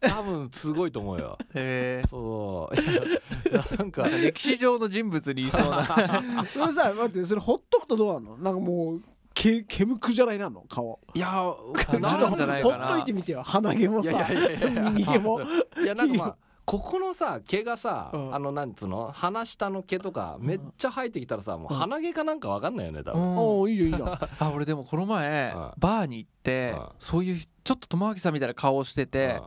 [0.00, 1.36] 多分すごいと思うよ。
[1.54, 2.76] へそう。
[2.76, 5.84] いやなんかえ歴史上の人物にいそうな。
[6.52, 8.38] それさ待ってそれほっとくとどうなの？
[8.38, 9.02] なんかもう
[9.40, 10.64] け毛むくじゃないなの？
[10.68, 10.98] 顔。
[11.14, 13.42] いやちょっとなんじゃないほっといてみてよ。
[13.44, 14.70] 鼻毛もいやいさやいや。
[14.70, 18.34] いや耳毛もいやなんかまあここのさ毛がさ、うん。
[18.34, 19.12] あのなんつうの？
[19.14, 24.10] 鼻下の毛とかめっちゃ生えてきたらさもう鼻毛かなんかわかんないよね多分、おおいいじゃんいいじゃん。
[24.40, 25.70] あ俺でもこの前うん。
[25.78, 26.88] バーに行ってうん。
[26.98, 29.40] そういうちょっと友明さんみたいな顔してて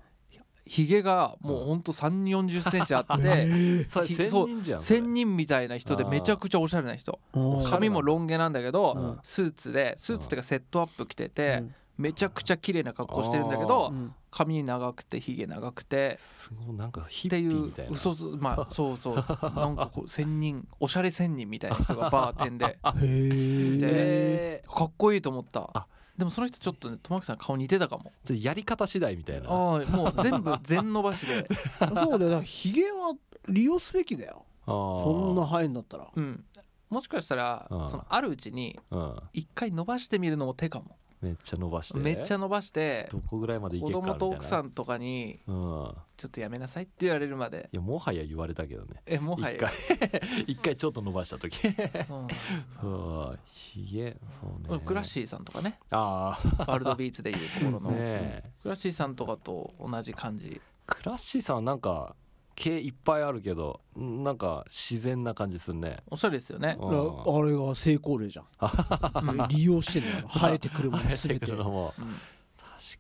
[0.65, 1.82] ひげがもうほん。
[1.82, 3.86] と3 4 0センチあって
[4.80, 7.19] 仙人みたいな人でめちゃくちゃおしゃれな人。
[7.69, 9.19] 髪もロン毛なんだけど、うん。
[9.24, 11.76] スーツでスーツっていうかセットアップ着てて、うん。
[11.97, 14.13] めちゃくちゃ綺麗な格好してるんだけど、うん。
[14.30, 17.91] 髪長くてひげ長くてすごいなんかっていうピーみたいな。
[17.91, 19.15] 嘘つまあ そうそう。
[19.15, 19.21] な
[19.67, 22.78] んかこう仙人おしゃれ仙人みたいな人がバーテンで。
[23.80, 25.69] でかっこいいと思った。
[25.74, 28.12] あでもその人ちょっとね友明さん顔似てたかも。
[28.26, 29.50] ちょっとやり方次第みたいな。
[29.50, 31.47] ああもう全部全伸ばしで。
[31.80, 32.17] そうだよ。
[32.17, 33.13] だからヒゲは
[33.47, 34.45] 利用すべきだよ。
[34.65, 36.08] そそんな生えんだったら。
[36.15, 36.43] うん。
[36.89, 39.15] もしかしたらうんそのあるうちにうん。
[39.34, 41.99] 一回伸ばしてみるのも手かもめっちゃ伸ばして。
[41.99, 44.19] めっちゃ伸ばしてどこぐらいまでいけ子るかみたいな。
[44.19, 45.95] 供と奥さんとかにうん。
[46.17, 47.69] ちょっとやめなさいって言われるまで。
[47.71, 49.01] いやもはや言われたけどね。
[49.05, 49.57] えもはや？
[50.47, 50.75] 一回。
[50.77, 51.57] ちょっと伸ばした時。
[52.05, 54.17] そうひげ。
[54.39, 54.79] そうね。
[54.84, 55.79] クラッシーさんとかね。
[55.91, 57.91] あワールドビーツでいうところあの。
[57.91, 58.51] ねえ。
[58.63, 60.60] クラッシーさんとかと同じ感じ。
[60.88, 62.15] クラッシーさんはなんか
[62.62, 65.97] 毛いっぱいあるけどんなんか自然な感じするね。
[66.12, 66.78] おしゃれですよね。
[66.80, 66.89] うん。
[66.89, 68.45] あれが成功例じゃん。
[69.50, 70.28] 利用してんだよ。
[70.32, 71.47] 生えてくるもの全て。
[71.47, 71.60] てうん。
[71.60, 71.91] 確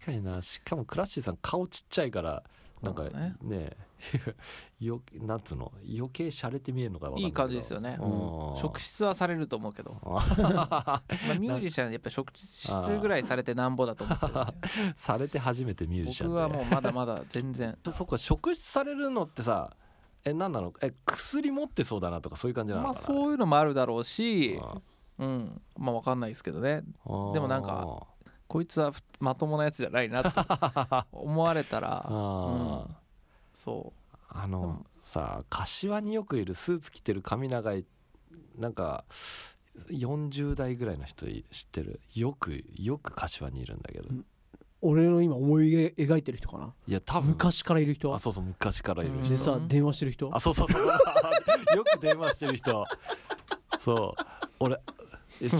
[0.05, 0.41] かにな。
[0.41, 2.43] しかもクラッシーさん顔ちっちゃいから
[2.81, 3.35] なんかね。
[3.41, 3.77] ね
[4.79, 5.71] よなんつうの？
[5.87, 7.97] 余計洒落て見えるのかいいい感じですよね。
[8.01, 8.57] うん。
[8.57, 12.67] 職質はされると思うけど、あ まあ、ミュージシャンやっぱ職質
[12.99, 14.33] ぐらいされてなんぼだと思ってる
[14.95, 17.77] され て初めてミュージシャンで僕はもうまだまだ全然。
[17.91, 19.75] そっか職質されるのってさ
[20.25, 20.73] え何なの？
[20.81, 24.59] え薬持ってそうだなとかそういう感じなのまあそういうのもあるだろうし。
[24.61, 24.81] あ
[25.19, 25.61] うん。
[25.77, 26.83] まあわかんないですけどね。
[27.05, 27.33] ー。
[27.33, 28.07] でもなんか
[28.51, 30.41] こいつはふまともなやつじゃないなって
[31.13, 32.85] 思われたら、 うん、
[33.55, 33.93] そ
[34.27, 37.85] あのさ柏によくいるスーツ着てる髪長い
[38.57, 39.05] なんか
[39.89, 42.01] 40代ぐらいの人い知ってる？
[42.13, 44.09] よくよく柏にいるんだけど。
[44.09, 44.25] うん。
[44.81, 46.73] 俺の今思い描いてる人かな？
[46.87, 47.29] いや多分。
[47.29, 49.29] 昔からいる人あそうそう昔からいるうん人。
[49.29, 50.81] でさ電話してる人あそうそうそう。
[51.77, 52.83] よく電話してる人。
[53.79, 54.23] そう。
[54.59, 54.77] 俺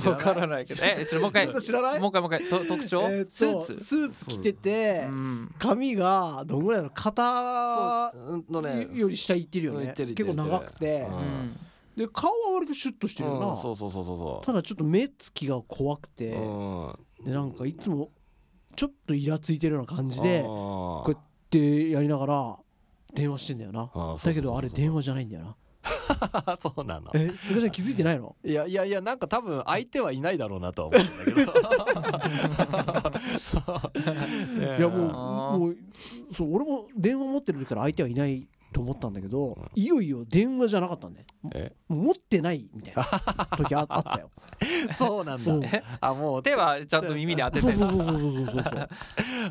[0.10, 0.84] わからないけど。
[0.84, 2.00] え それもう一回知らない？
[2.00, 3.80] もう一回もう一回と特徴、スーツ？
[3.84, 5.56] スーツ着ててうん。
[5.60, 8.14] 髪がどんぐらいなの肩
[8.50, 9.94] のねより下いってるよね。
[9.96, 11.08] 結構長くて。
[11.96, 16.94] で顔は割とシュッとしてるようんなそうそうそうそうそただちょっと目つきが怖くうてうん。
[17.26, 18.10] でなんかいつも
[18.78, 22.60] ちょっとイラついてるような感じでここうやってやりながら
[23.14, 23.92] 電話してんだよな。
[23.94, 25.56] あだけどあれ電話じゃないんだよな
[26.62, 27.10] そうなの。
[27.14, 28.36] え菅ちゃん気づいてないの？
[28.44, 31.52] いやいやいやなんか多分相手はいないだろうなとは思うんだけど。
[34.78, 35.78] いやもうもう
[36.34, 41.74] そう俺も電話持ってる時から相手はいないと思ったんだけどいよいよ電話じゃなかったんでえ？
[41.90, 43.04] もう持ってないみたいな
[43.58, 44.30] 時ああったよ。
[44.98, 45.60] そうなんうん。
[45.60, 48.90] だあもう手はちゃんと耳に当ててるそうそうそうそうそうそう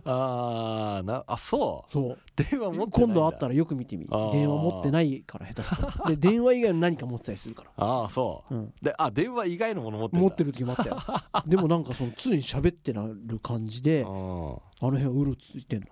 [0.04, 10.98] あーなあそうそう電話持って今度会ったらよく見てみ電話持ってないから下手するとで電話以外の何か持ってたりするからああそううんであ電話以外のもの持って持ってる時もあったよ
[11.46, 15.86] でもなんかその常に喋ってなる感じであうんの辺はうろついてんの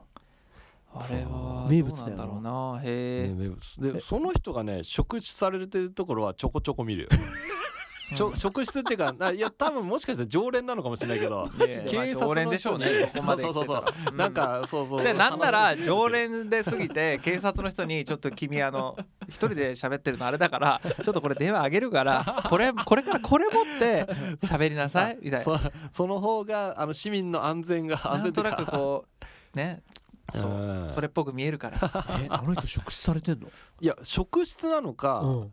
[0.95, 2.81] あれは名物だろうな。
[2.83, 3.81] へえ、ね名物。
[3.81, 7.09] でその人がね職質されてるところはちょこちょこ見るよ。
[8.17, 14.17] ちょ職質っていうかあいや多分もしかしたら常連なのかもしれないけど警察連でしょうねそこまでそうそうそう。
[14.17, 18.97] なんかそうそうでなんなら話常連で過ぎて警察の人にちょっと君あの
[19.29, 24.07] 一人で喋ってるのあれだからちょっとこれ電話あげるからこれこれからこれ持って
[24.47, 25.45] 喋りなさいみたいな。
[25.45, 25.59] そ
[25.93, 29.05] その方があの市民の安全が安全なんとなくこ
[29.55, 29.83] うね
[30.33, 31.79] それっぽく見えるから。
[32.21, 33.49] えあの人職質されてんの？
[33.81, 35.53] いや職質なのか、うん。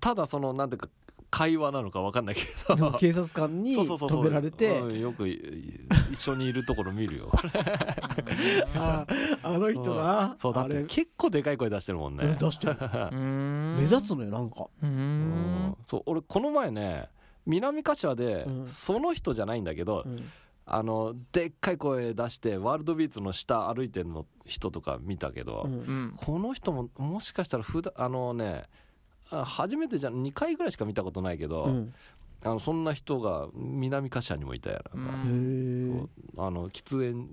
[0.00, 0.88] ただそのなんていうか
[1.30, 2.76] 会話なのかわかんないけど。
[2.76, 4.22] でも警察官にそうそうそうそう。
[4.22, 4.80] 止められて。
[4.80, 5.80] うんよくい
[6.12, 7.30] 一緒にいるところ見るよ。
[8.76, 9.06] あ
[9.42, 10.36] あの人な。
[10.38, 12.22] そうだって結構でかい声出してるもんね。
[12.24, 12.76] え出してる。
[13.12, 14.66] 目立つのよなんか。
[14.82, 15.76] うん。
[15.86, 17.08] そう俺この前ね
[17.46, 18.68] 南柏で、うん。
[18.68, 20.16] その人じゃないんだけど、うん
[20.64, 25.72] あのでっかい声出してワールドビーツの下歩いてるの人とか見たけど、うん。
[25.72, 26.14] うん。
[26.16, 28.64] この人ももしかしたら普段あのね
[29.30, 31.94] あ初めてじゃ2回ぐらいしか見たことないけど、うん。
[32.44, 35.98] あのそんな人が南柏にもいたやうなんか、へん。
[35.98, 36.06] え
[36.38, 37.28] あの喫煙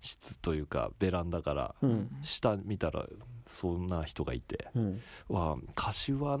[0.00, 2.10] 室というかベランダからうん。
[2.22, 3.06] 下見たら
[3.46, 5.00] そんな人がいてうん。
[5.28, 6.40] わあ柏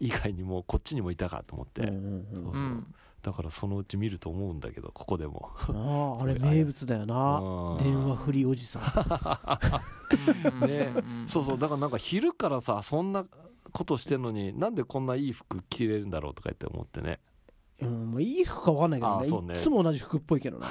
[0.00, 2.26] 以外にもこっちにもいたかと思って、うんうん。
[2.32, 2.62] そうそう。
[2.62, 5.50] うんだからそのうち見ると思うんだけどここでも。
[5.56, 6.38] あ ああれ。
[6.38, 7.38] 名物だよな。
[7.40, 10.60] うん電話振りおじさん。
[10.68, 10.92] ね。
[10.94, 11.26] うん。
[11.26, 11.58] そうそう。
[11.58, 13.24] だからなんか昼からさそんな
[13.72, 17.18] ことしてんのになんでこんないい服着れるんだろうとか言って思ってね
[17.80, 19.48] うんもういい服か分かんないけどあそうね。
[19.48, 20.66] ねいつも同じ服っぽいけどな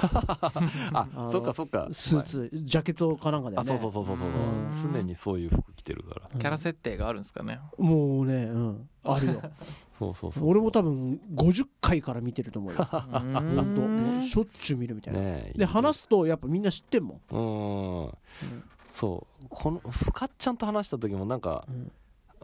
[0.94, 1.88] あそっかそっか。
[1.92, 4.28] スーツジャケットかなんかだよあねそうそうそうそうそう。
[4.28, 4.92] うん。
[4.94, 6.30] 常にそういう服着てるから。
[6.32, 6.38] うん。
[6.40, 7.60] キャラ設定があるんですかね。
[7.78, 8.88] もうねうん。
[9.04, 9.42] あるよ。
[9.92, 12.78] そうそうそう俺も多分50回から見てると思うよ。
[12.82, 13.74] うほーん。
[13.74, 15.20] ともんうしょっちゅう見るみたいな。
[15.20, 17.36] ねえで話すとやっぱみんな知ってんもん。
[17.36, 18.64] うん。
[18.90, 19.46] そう。
[19.50, 21.92] この深っちゃんと話した時もなんかうん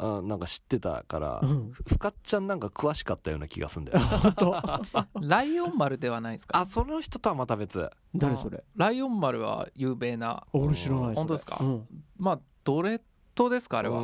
[0.03, 1.73] あなんか知ってたから、うん。
[1.73, 3.99] ふかっちゃんなんか詳しかったような気がするんだよ。
[3.99, 4.63] 本当？
[5.21, 6.59] ライオン丸ではないですか？
[6.59, 7.91] あその人とはまた別。
[8.15, 8.65] 誰それ？
[8.77, 10.43] ライオン丸は有名な。
[10.55, 11.59] 俺知らない本当ですか？
[11.61, 11.85] うん。
[12.17, 13.01] まあドレッ
[13.35, 14.03] ドですかあれは。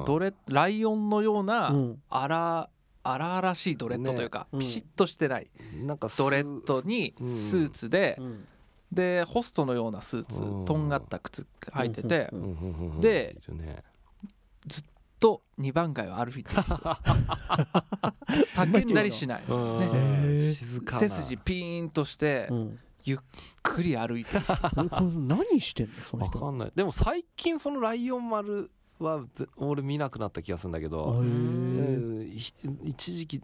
[0.00, 2.02] はドレライオンのようなうん。
[2.10, 2.68] 荒
[3.02, 4.60] 荒々しいドレッドというか、ねうん。
[4.60, 5.50] ピシッとしてない
[5.86, 7.26] なんかすドレッドにうん。
[7.26, 8.44] スーツで、うん。
[8.92, 10.64] でホストのようなスーツ、うん。
[10.66, 12.28] とんがった靴履いてて、
[13.00, 13.82] でいるね
[15.20, 16.62] と2番街を歩いてる。
[16.62, 16.76] 人
[18.54, 19.78] 叫んだりしない、うん。
[19.78, 20.52] ね。
[20.54, 20.98] 静かな。
[21.00, 23.18] 背筋ピーンとしてうんゆっ
[23.62, 24.44] くり歩いてる。
[25.26, 26.38] 何してんのその人。
[26.38, 26.72] わかんない。
[26.74, 31.22] でも最近そのライオン丸はぜ俺見なくなった気がするんだけあど、
[32.84, 33.40] 一時期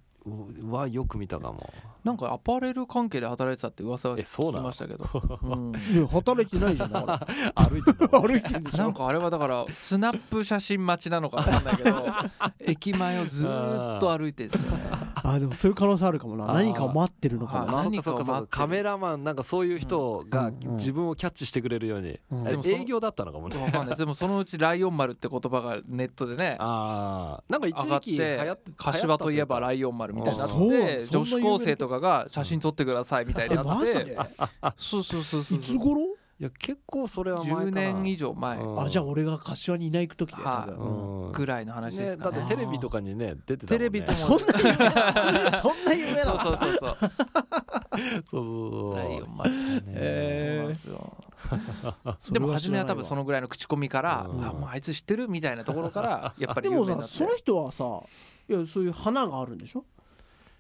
[0.71, 1.73] はよく見たかも。
[2.05, 4.61] なんかアパレル関係で働いてたって噂はえそうなの？
[4.61, 5.07] 聞きましたけど、
[5.43, 6.07] うん。
[6.07, 6.91] 働いてないじゃん。
[7.55, 8.85] 歩いてたら歩いてんでしょ？
[8.85, 12.07] なんかあれはだからスナップ写真待ちなのかわかんないけど
[12.61, 14.79] 駅前をずーっと歩いてるんですよね。
[15.25, 16.47] あでもそういう可能性あるかもな。
[16.47, 17.73] 何かを待ってるのかな。
[17.85, 22.41] 何かをカメラマンなんかそういう人がうんうん自分をキャッチしてくれるように、うん。
[22.43, 23.57] あれでもその営業だったのかもね。
[23.97, 30.71] でもそのうちライオン丸って言葉がネットでねああなんか一時期流行ってて柏といえばライイオン丸みたいになっあそう。
[30.71, 34.19] て女子高生とかが写真撮ってくださいみたいにえなってマジで？
[34.77, 36.01] そうそうそうそういつ頃？
[36.39, 37.65] いや結構それは前かな。
[37.65, 37.71] 10
[38.03, 38.59] 年以上前。
[38.59, 38.81] うん。
[38.81, 41.27] あじゃあ俺が柏にいない時で多はい分。
[41.27, 41.33] うん。
[41.33, 42.39] ぐらいの話でねすかね。
[42.39, 43.89] だってテレビとかにね出てたもんね。
[43.91, 46.79] テレビともそんな有名なそんな有名そうなそうそうそう。
[46.79, 46.99] そう
[48.31, 48.97] そうそう。
[48.97, 51.17] ライオン丸そうえなんですよ。
[52.05, 57.13] ー でも初めは多分そののぐらいの口コミからうんあもうあいつ知ってるみたいなところからやっぱりでも有名になって。
[57.15, 57.85] さその人はさ
[58.49, 59.85] いやそういう花があるんでしょ？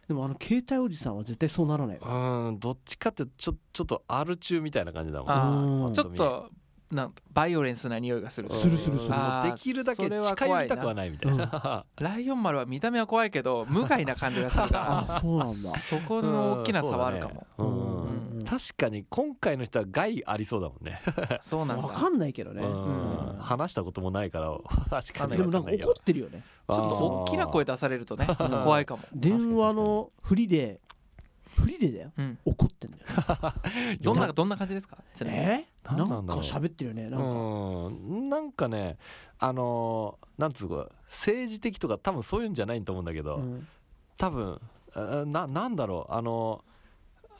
[0.08, 2.02] でもあの携帯おじさんは絶対そうならないよ。
[2.04, 5.92] うんどっちかってちょちょっとアル中みたいな感じだもん。
[5.92, 6.50] ちょっと
[6.92, 8.48] なんバイオレンスな匂いがする。
[8.50, 9.14] するするする。
[9.50, 15.72] できるだけ近寄りたくはないみたいな、 ライオン丸は見た目は怖いけど無害な感じがするか あそうなんだ。
[15.72, 17.46] らそこの大きな差はあるかも。
[17.58, 18.05] うんうんうん
[18.46, 21.00] 確かに今回の人は害ありそうだもんね、
[21.42, 21.82] そうなんだ。
[21.86, 22.62] わかんないけどね。
[22.62, 23.30] うん。
[23.30, 23.38] うん。
[23.38, 24.56] 話したこともないから
[25.02, 25.36] 確かに。
[25.36, 26.42] でもなんか怒ってるよね。
[26.68, 28.26] ちょっと大きな声出されるとね
[28.64, 29.02] 怖いかも。
[29.14, 30.80] 電話の振りで
[31.56, 32.12] 振りでだよ。
[32.16, 32.38] うん。
[32.44, 33.04] 怒ってんだよ
[34.02, 34.98] どんなどんな感じですか？
[35.24, 35.64] え？
[35.84, 37.26] ななんか喋ってるよねなんか。
[37.26, 38.28] うん。
[38.28, 38.98] なんかね
[39.38, 43.66] あのーなんつうか政治的とか多分そういうんじゃないと思うんだけど、うん。
[44.18, 44.60] 多分
[44.94, 46.12] あななんだろう。
[46.12, 46.75] あのあ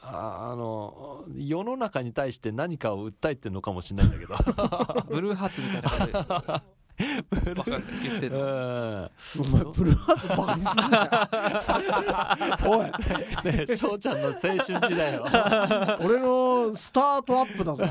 [0.09, 4.35] あの世の中に対して何かを訴えてるのかもしれないんだけど。
[5.11, 6.23] ブルーハーツみたいな感じで。
[7.55, 7.83] わかんない。
[8.05, 9.11] 言ってうるのん。
[9.39, 10.99] お前ブルーハーツバカにすんな
[12.65, 12.81] よ。
[13.45, 13.67] おい。
[13.67, 15.27] ね翔ちゃんの青春時代よ
[16.01, 17.85] 俺のスタートアップだぞ。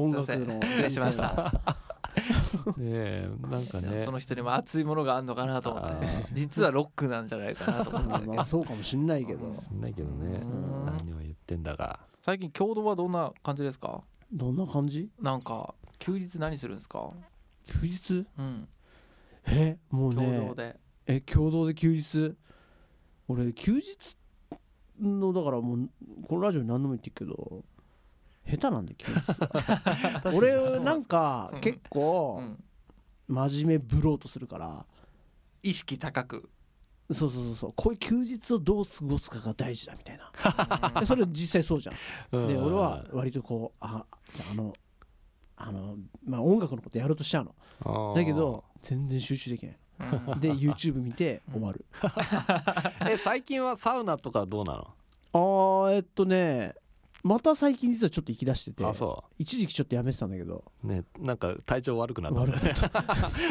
[0.00, 0.60] 音楽のん。
[0.62, 1.26] 失礼しました。
[1.26, 1.87] ね
[2.80, 4.02] えなんかね。
[4.04, 6.06] その人にも熱いものがあるのかなと思って。
[6.32, 8.26] 実はロックなんじゃないかなと思って。
[8.36, 9.52] まあそうかもしんないけど。
[9.54, 9.80] そん。
[9.80, 10.38] ないけどね。
[10.38, 10.86] うん。
[10.86, 12.00] 何を言ってんだか。
[12.18, 14.02] 最近共同はどんな感じですか？
[14.32, 15.10] どんな感じ？
[15.20, 17.10] なんか休日何するんですか？
[17.66, 18.26] 休日？
[18.38, 18.68] うん。
[19.46, 20.80] えもう共ね同で。
[21.06, 22.34] え共同で休日？
[23.28, 24.16] 俺休日
[25.00, 25.88] のだからもう
[26.26, 27.62] このラジオに何度も言ってるけど
[28.50, 31.60] 下手なんで休日は俺なんかうん。
[31.60, 32.64] 結う構ん。
[33.28, 34.86] 真面目ぶろうとするから。
[35.62, 36.48] 意識高く。
[37.10, 37.72] そうそうそうそう。
[37.76, 40.30] こういう休日をどう過ごすかが大事だみたいな。
[41.00, 42.46] でそれ実際そうじゃん。
[42.46, 44.04] で俺は割とこうあ
[44.50, 44.72] あの
[45.56, 47.44] あのまあ音楽のことやろうとしちゃう
[47.84, 48.14] の。
[48.14, 49.78] だけど全然集中できない。
[50.30, 50.40] うん。
[50.40, 51.84] で YouTube 見て終わる。
[53.10, 54.94] え最近はサウナとかどうなの？
[55.32, 56.74] あーえっとね
[57.24, 60.64] また最近実はちょっと行き出しててあそ一時期ちょっとやめてたんだけど。
[60.84, 62.40] うねなんか体調悪くなった。
[62.40, 63.02] 悪かった。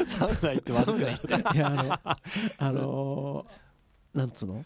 [0.07, 1.53] サウナ行って悪くなった。
[1.55, 1.93] いやあの
[2.57, 4.63] あのーなんつうの？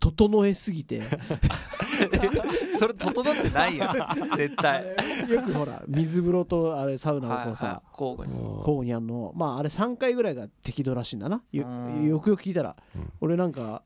[0.00, 1.02] 整えすぎて。
[2.78, 3.86] それ整ってないよ。
[4.36, 4.84] 絶対。
[5.28, 7.46] よくほら水風呂とあれサウナをはいはい。
[7.48, 11.42] こうさ交互に交互にやんのまああれ3回ぐらいが適度らしいんだな。
[11.52, 12.76] よくよく聞いたら。
[12.96, 13.12] うん。
[13.20, 13.82] 俺なんか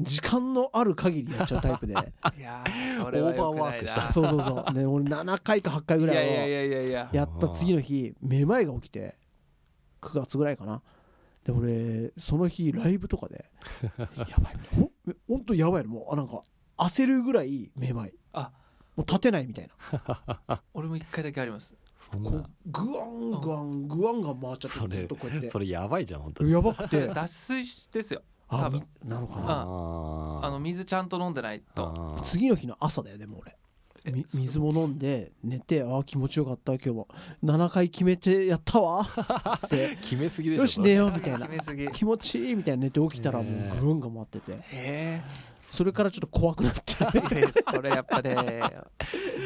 [0.00, 1.94] 時間のある限りやっちゃうタイプで。
[1.96, 2.12] オー
[3.12, 4.04] バーワークした。
[4.04, 4.74] なそうそうそう。
[4.74, 9.16] で俺7回か8回ぐいらいをやった次の日めまいが起きて
[10.02, 10.82] 9月ぐらいかな。
[11.44, 13.50] で俺その日ライブとかで
[13.96, 14.90] やばいほん
[15.28, 15.90] ほんとやばいの。
[15.90, 16.40] もうあなんか
[16.76, 18.14] 焦るぐらいめまい。
[18.32, 18.52] あ。
[18.96, 19.70] もう立てないみたい
[20.48, 20.62] な。
[20.74, 21.74] 俺も一回だけあります。
[22.10, 22.30] そんな。
[22.30, 25.50] こうグワングワングワンが回っちゃってそれずっとこうやって。
[25.50, 26.52] それやばいじゃん本当に。
[26.52, 27.08] やばくて。
[27.08, 28.22] 脱水ですよ。
[28.22, 28.80] あ多分。
[29.02, 29.46] みなのかあな。
[29.48, 32.16] ああの水ちゃんと飲んでないと。
[32.24, 33.56] 次の日の朝だよでも俺。
[34.12, 37.08] み水も飲んで寝てああ気持ちよかった今日も
[37.42, 39.04] 7回決めてやったわ。
[39.62, 39.96] つって。
[40.00, 41.40] 決めすぎでしょよし寝ようみたいな。
[41.40, 41.88] 決めすぎ。
[41.88, 42.84] 気持ちいいみたいな。
[42.84, 44.58] 寝て起きたらもねうぐるんが回ってて。
[44.72, 45.22] え
[45.70, 48.34] それからちょっと怖くなってー、それやっぱね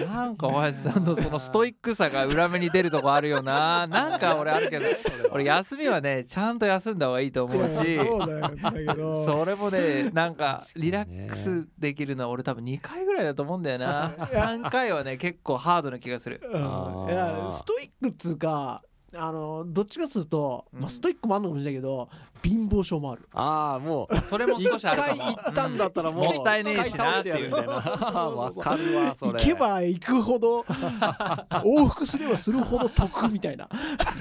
[0.06, 3.86] なんか大橋さんのそのストイックさが裏目に出るとこあるよな。
[3.86, 4.86] なんか俺あるけど
[5.32, 7.98] 俺休みはねちゃんと休んだ方がいいと思うし。
[9.26, 14.10] それもねなんかリラックスできるのは俺多分2回ぐらいだと思うんだよな。
[14.30, 16.40] 3回はね結構ハードな気がする。
[16.44, 16.52] うん。
[17.08, 20.88] いやストイックっつうかあのどっちかっつうと、まあ、うん。
[20.88, 22.08] ストイックもあるのかもしれないけど
[22.42, 23.28] 貧乏症もある。
[23.32, 27.82] ああもうそれも少しあるか一も回行ったんだったらもうもったいねえしなっていうわ
[28.52, 29.32] かるわそれ。
[29.32, 33.68] 行けば行くほど往復すればするほど得みたいな。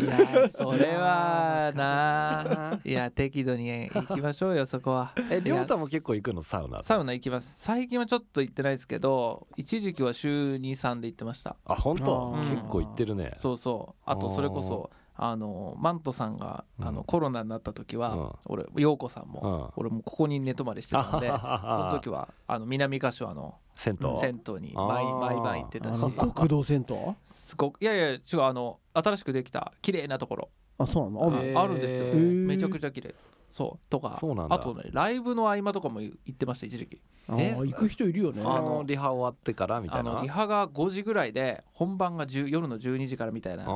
[0.02, 5.14] いやそれはないや適度に行きましょうよそこは。
[5.30, 6.44] えりょうたも結構行くの？
[6.44, 7.56] サウナサウナ行きます。
[7.60, 11.56] 最近はちょっと行ってないですけど一時期は週23で行ってました。
[11.66, 12.36] あ本当？
[12.36, 13.34] あー結構行ってるね。
[13.38, 14.02] そうそう。
[14.06, 14.90] あとそれこそ
[15.22, 16.88] あのマントさんがうん。
[16.88, 18.32] あのコロナになった時は、うん。
[18.46, 19.84] 俺陽子さんも、うん。
[19.84, 24.20] 俺もここに寝泊まりしてたんでそのあ時はあの南柏の銭湯。
[24.20, 25.96] 銭湯に毎毎晩行ってたし。
[25.96, 26.96] あの極道銭湯？
[27.26, 30.50] すごくいやいや違うあの新しくできた綺麗なところ。
[30.78, 31.62] あそうなの？
[31.62, 33.14] あるんですよめちゃくちゃ綺麗
[33.52, 34.56] そうとかそうなんだ。
[34.56, 37.02] あとねライブの合間とかも行ってました一時期。
[37.32, 38.40] あえー行く人いるよね。
[38.42, 40.14] そのリハ終わってからみたあいな。
[40.14, 43.70] のリハが5時ぐらいで本番が10夜の12時からみたいな時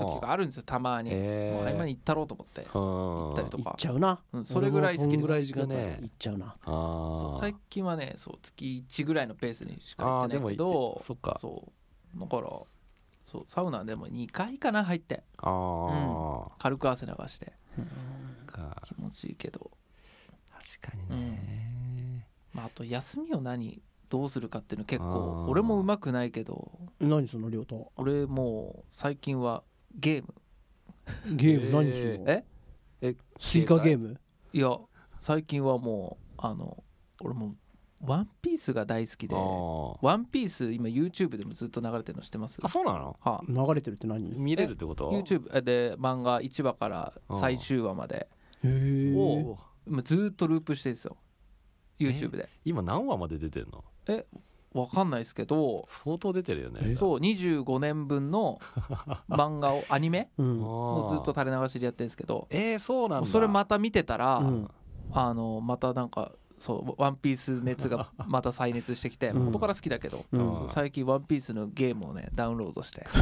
[0.00, 1.54] 時があるんですよたまに、へー。
[1.54, 3.70] もう合間に行ったろうと思って行行ったりとか。
[3.70, 5.16] っちゃうな、うんそれぐらい好きです。
[5.16, 5.76] 俺もそんぐらい時間ね。
[5.76, 11.38] ね行っちゃうなそう最近はねそう月1ぐらいのペースにしか行ってあーでもないけど行ってそっか。
[11.40, 11.64] そ
[12.16, 12.20] う。
[12.20, 12.50] だから
[13.30, 15.22] そうサウナでも2回かな入って。
[15.36, 17.52] ああ軽く汗流して。
[18.46, 18.80] か。
[18.86, 19.70] 気持ちいいけど、
[20.80, 22.26] 確かにね。
[22.54, 25.50] まあ、あと休みを何どうするかっていうの結あ構ー。
[25.50, 26.72] 俺もうまくないけど。
[27.00, 29.62] 何その量と俺もう最近は
[29.94, 30.34] ゲーム。
[31.36, 31.70] ゲーム？
[31.70, 32.44] 何するの、え？
[33.02, 34.18] えスイカゲーム？
[34.52, 34.76] いや
[35.20, 36.82] 最近はもうあの
[37.20, 37.56] 俺もう
[38.04, 42.58] ワンピースが大好きでワンピース今 YouTube でもずっと流れてるの知ってます？
[42.62, 43.16] あそうなの？
[43.20, 43.44] はあ。
[43.48, 44.30] 流れてるって何？
[44.30, 48.28] へ見れるってこと？YouTube で漫画1話から最終話まで。
[48.64, 51.16] えおー今ずっとループしてるんですよ。
[51.98, 52.48] YouTube で。
[52.64, 53.84] 今何話まで出てんの？
[54.74, 56.80] わかんないですけど相当出てるよね。
[56.84, 58.60] えそう25年分の
[59.28, 60.30] 漫画を アニメ？
[60.38, 60.62] うん。
[60.62, 62.46] をずっとた垂れ流しでやってるんですけど。
[62.50, 63.28] えー、そうなんだ。
[63.28, 64.68] それまた見てたら、うん。
[65.10, 73.06] あのまたなんかそうワンピース熱が また再熱してきてうん元から好きだけど、うんそう最近ワンピースのゲームをねダウンロードして。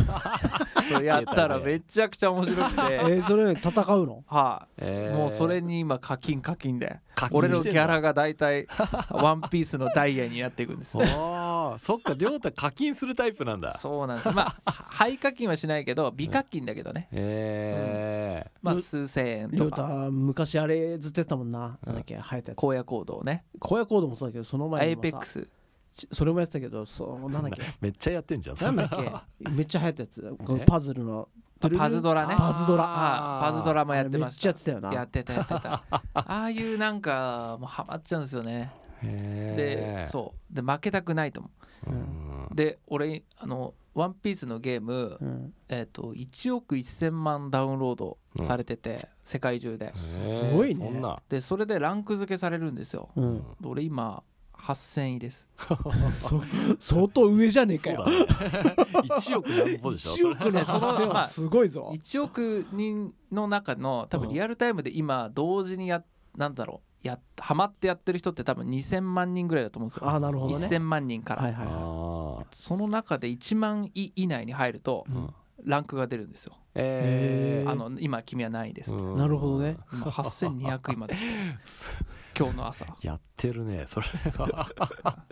[0.89, 4.22] そうやったらめちゃくちゃ面白くて、 えー、それね戦うの？
[4.26, 5.16] はい、えー。
[5.16, 7.01] もうそれに今課金課金で。
[7.16, 8.68] 課金俺のギャラが大体
[9.11, 11.01] ワンピースのダイヤになっていくんですよ
[11.79, 13.74] そっか亮太課金するタイプなんだ。
[13.79, 14.31] そうなんです。
[14.31, 19.77] まあ 廃課金はしないけど微課金だけどね、へえまあ数千円とか。
[19.77, 21.79] た昔あれずっとやってたもんな。
[21.85, 22.62] なんだっけ流行ったやつ。
[22.62, 23.45] 荒野行動ね。
[23.61, 25.11] 荒野コードもそうだけどその前エイにもさ。
[25.11, 25.49] ペックス。
[25.93, 27.62] ちそれもやってたけどそうなんだっけ。
[27.81, 28.57] めっちゃやってんじゃん。
[28.57, 29.49] なんだっけ？
[29.51, 30.37] めっちゃ流行ったやつ。
[30.45, 31.29] このえパズルの。
[31.59, 32.35] あパズドラね。
[32.37, 32.85] パズドラ。
[32.85, 34.93] はいパズドラもやってまあれめっちゃしたやってたよな。
[34.93, 35.83] やってたやってた。
[35.91, 38.70] ああいうなんかもうハマっちゃうんですよね。
[39.03, 40.55] でへそう。
[40.55, 45.55] で負けたくないと思ううで俺あのワンピースのゲームうん。
[45.68, 49.93] えっと1億1000万ダウンロードされてて世界中で。
[49.95, 50.20] すす
[50.53, 51.01] ごいね。
[51.28, 53.09] でそれでランク付けされるんですよ。
[53.16, 53.39] うん。
[53.61, 54.22] で俺今
[54.53, 55.49] 8000位です。
[56.12, 56.43] そ
[56.78, 58.05] 相当上じゃねえかよ。
[58.07, 58.74] そうだね。
[59.09, 60.78] 1億なんぼでしょ？1億のそれ。
[60.78, 61.91] 8000はすごいぞ。
[61.95, 66.05] 1億人の中の多分リアルタイムで今同時にや
[66.37, 70.09] なんだろうやハマってやってる人って多分2000万人ぐらいだと思うんですよ。
[70.09, 70.67] あなるほどね。
[70.67, 75.35] 1000万人から、はいはいはあその中で1万位以内に入るというん。
[75.65, 77.71] ランクが出るんですよ、えー。
[77.71, 79.17] あの今君はないです、うん。
[79.17, 79.79] なるほどね。
[79.93, 81.15] 今8200位まで
[82.39, 82.85] 今日の朝。
[83.01, 84.69] やってるねそれは。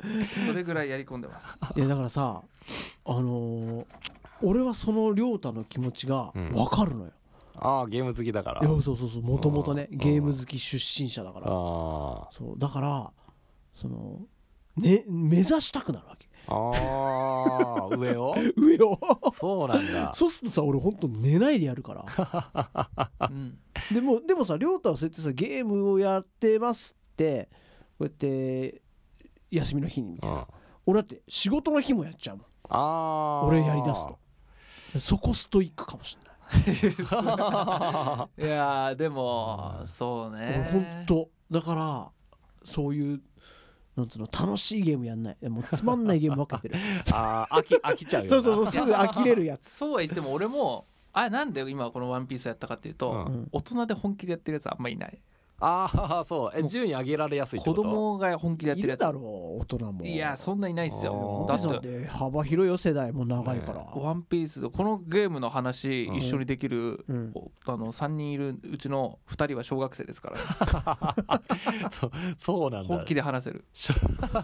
[0.47, 1.59] それぐらいやり込んでます。
[1.77, 2.43] いやだからさ
[3.05, 3.87] あのー
[4.43, 6.53] 俺はその亮太の気持ちがうん。
[6.53, 7.13] 分かるのよ、
[7.57, 8.61] ああゲーム好きだから。
[8.61, 9.23] いやそうそうそう。
[9.23, 9.99] もともとねうん。
[9.99, 11.47] ゲーム好き出身者だから。
[11.47, 11.51] あ
[12.33, 12.59] そう。
[12.59, 13.13] だから
[13.75, 14.21] その
[14.77, 16.29] ね目指したくなるわけ。
[16.47, 18.35] あああ上を？
[18.57, 18.99] 上を？
[19.35, 20.13] そうなんだ。
[20.17, 23.05] そうするとさ俺ほんと寝ないでやるから。
[23.31, 23.59] うん。
[23.93, 27.49] でもでもさ亮太はそうやってさゲームをやってますって
[27.99, 28.83] こうやって
[29.51, 30.45] 休みの日にみたいな、うん。
[30.87, 32.47] 俺だって仕事の日もやっちゃうもん。
[32.69, 34.19] ああ俺やりだすと。
[34.99, 36.34] そこストイックかもしれない
[38.39, 42.11] いやーでもそう俺ねほんとだから
[42.65, 43.21] そういう
[43.97, 45.49] なんつうの楽しいゲームやんない。
[45.49, 46.75] もうつまんないゲームばっかやってる。
[47.13, 49.71] あー飽き飽きちゃうよそうそうそうすぐ呆れるやつ。
[49.77, 53.49] そうは言っても俺もあなんで今この「ワンピースやったかっていうと、うん。
[53.53, 55.21] 大人で本気でやってるやつあんまいない
[55.61, 56.51] ああそう。
[56.55, 57.89] えもう順位上げられやすいって子こと？
[57.89, 59.01] 供が本気でやってるやつ。
[59.01, 60.05] いるだろう大人も。
[60.05, 61.47] いやそんないないっすよ。
[61.49, 61.89] だって。
[62.01, 67.33] で幅広いよ世代も長いから、ワンピースこのゲームの話うん一緒にできる、うん。
[67.35, 70.43] おあの3人いるうちの2人は小学生ですから、ね、
[71.93, 72.89] そうそうなんだ。
[72.89, 73.65] 本気で話せる。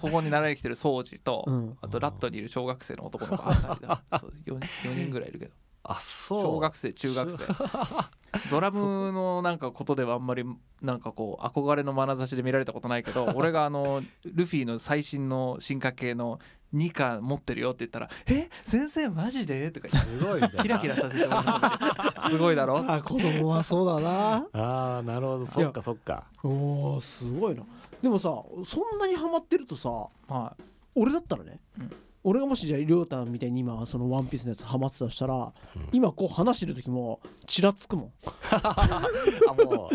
[0.01, 1.77] ここに習いに来てる掃除と、うん。
[1.83, 4.03] あとラットにいる小学生の男の子2人だ。
[4.21, 5.53] そう 4, 4人ぐらいいるけど
[5.83, 6.43] あそう。
[6.43, 7.39] 小学生中学生。
[8.51, 10.45] ドラムのなんかことではあんまり
[10.83, 16.39] なんかこう憧れの眼差しで見られたことないけど 俺があのルフィの最新の進化系の
[16.73, 20.11] 2巻持ってるよって言ったら「え先生マジで?」とか言って。
[20.11, 22.39] すごいねキラキラさせてもらってす。
[22.39, 22.79] ごいだろ？
[22.89, 24.47] あ子供はそうだな。
[24.53, 25.47] ああなるほど。
[25.47, 26.29] そっかそっか。
[26.45, 27.65] おーすごいな。
[28.01, 28.29] でもさ
[28.65, 29.89] そんなにハマってるとさ
[30.29, 30.57] は
[30.95, 31.91] 俺だったらね、うん
[32.23, 35.89] 俺がもしじゃあ亮太みたいに今その「ワンピースのやつハマってたとしたら、うん。
[35.93, 38.13] 今こう話してる時もちらつくもん。
[38.53, 39.91] あも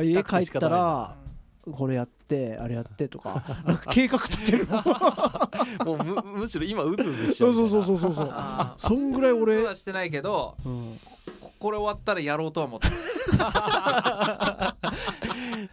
[0.00, 1.16] う 家帰ったら
[1.70, 4.66] これやってあれやってとかなんか計画立てる
[5.84, 8.34] もうむむしろ今うずうずしちゃそううそうそううそうそうそう。
[8.76, 11.00] そんぐらい俺はしてないけどうん。
[11.40, 12.94] ここれ終わったらやろうとは思ってる。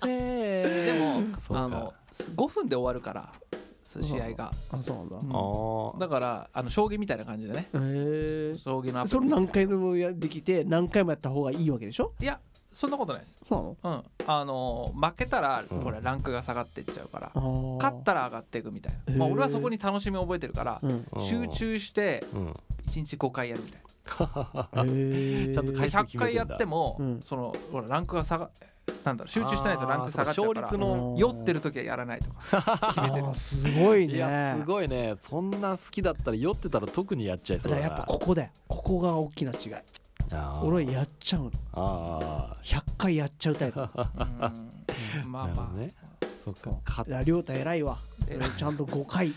[0.02, 1.24] ででも
[1.60, 1.94] あの
[2.36, 3.32] 5分で終わるから
[4.02, 5.18] そう試合が、あそうなんだ。
[5.18, 5.30] うん。
[5.30, 6.00] あー。
[6.00, 7.70] だからあの将棋みたいな感じでね。
[7.74, 9.12] へえ将棋のアプリ。
[9.12, 12.14] それ何回でもやできて何回もやった方がいいわけでしょ？
[12.20, 12.40] いや
[12.72, 13.40] そんなことないです。
[13.48, 13.98] そうなの？
[13.98, 14.04] うん。
[14.28, 15.80] あの負けたら、うん。
[15.82, 17.76] ほらランクが下がっていっちゃうからあー。
[17.76, 21.06] 勝ったら上がっていくみたいな、まあ、へー俺はそこに楽しみを覚えてるから、うん。
[21.20, 22.48] 集中してうん。
[22.88, 27.22] 1日5回やるみたいへえな ちゃんと回数100回やっても、うん。
[27.26, 28.50] そのほらランクが下が
[29.06, 30.62] なんだろう集中してないとランク下がっちゃうから。
[30.62, 32.94] 勝率の酔ってる時はやらないとか。
[32.94, 35.16] 決めてるすごいいねやすごいね。
[35.22, 38.50] そんな好きだったら酔ってたら特にやっちゃいそうだやっぱここだよ。
[38.68, 39.72] ここが大きな違い。
[40.64, 41.52] 俺はやっちゃうの。
[41.74, 43.80] あ100回やっちゃうタイプ。
[45.26, 45.94] まあまあ、ね。
[46.44, 46.60] そっか。
[46.64, 46.76] そう。
[46.84, 47.98] から亮太偉いわ。
[48.28, 49.34] 偉い俺ちゃんと5回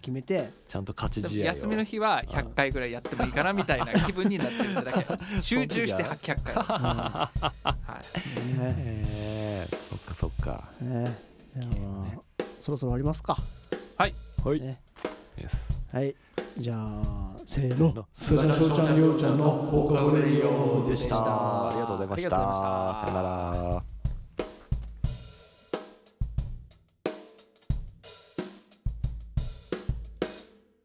[0.00, 1.46] 決めてちゃんと勝ち試合を。
[1.46, 5.42] 休みの日は100回ぐらいやってもいいかなみたいな 気分になってるだけ。
[5.42, 9.76] 集中して100回、はい、ねへえ。
[9.88, 10.70] そっかそっか。
[10.80, 11.16] ね
[11.56, 12.20] じゃあ
[12.60, 13.36] そろそろ終わりますか。
[13.96, 14.14] はい。
[14.60, 14.80] ね。
[15.36, 15.56] です
[15.92, 16.14] はい。
[16.56, 17.92] じゃあせーの。
[17.92, 18.06] の。
[18.14, 21.16] スガちゃん翔ちゃんりょうちゃんの放課後レディオでした。
[21.16, 22.36] ありがとうございました。
[22.36, 23.50] ありがとうございました。
[23.52, 23.89] さよなら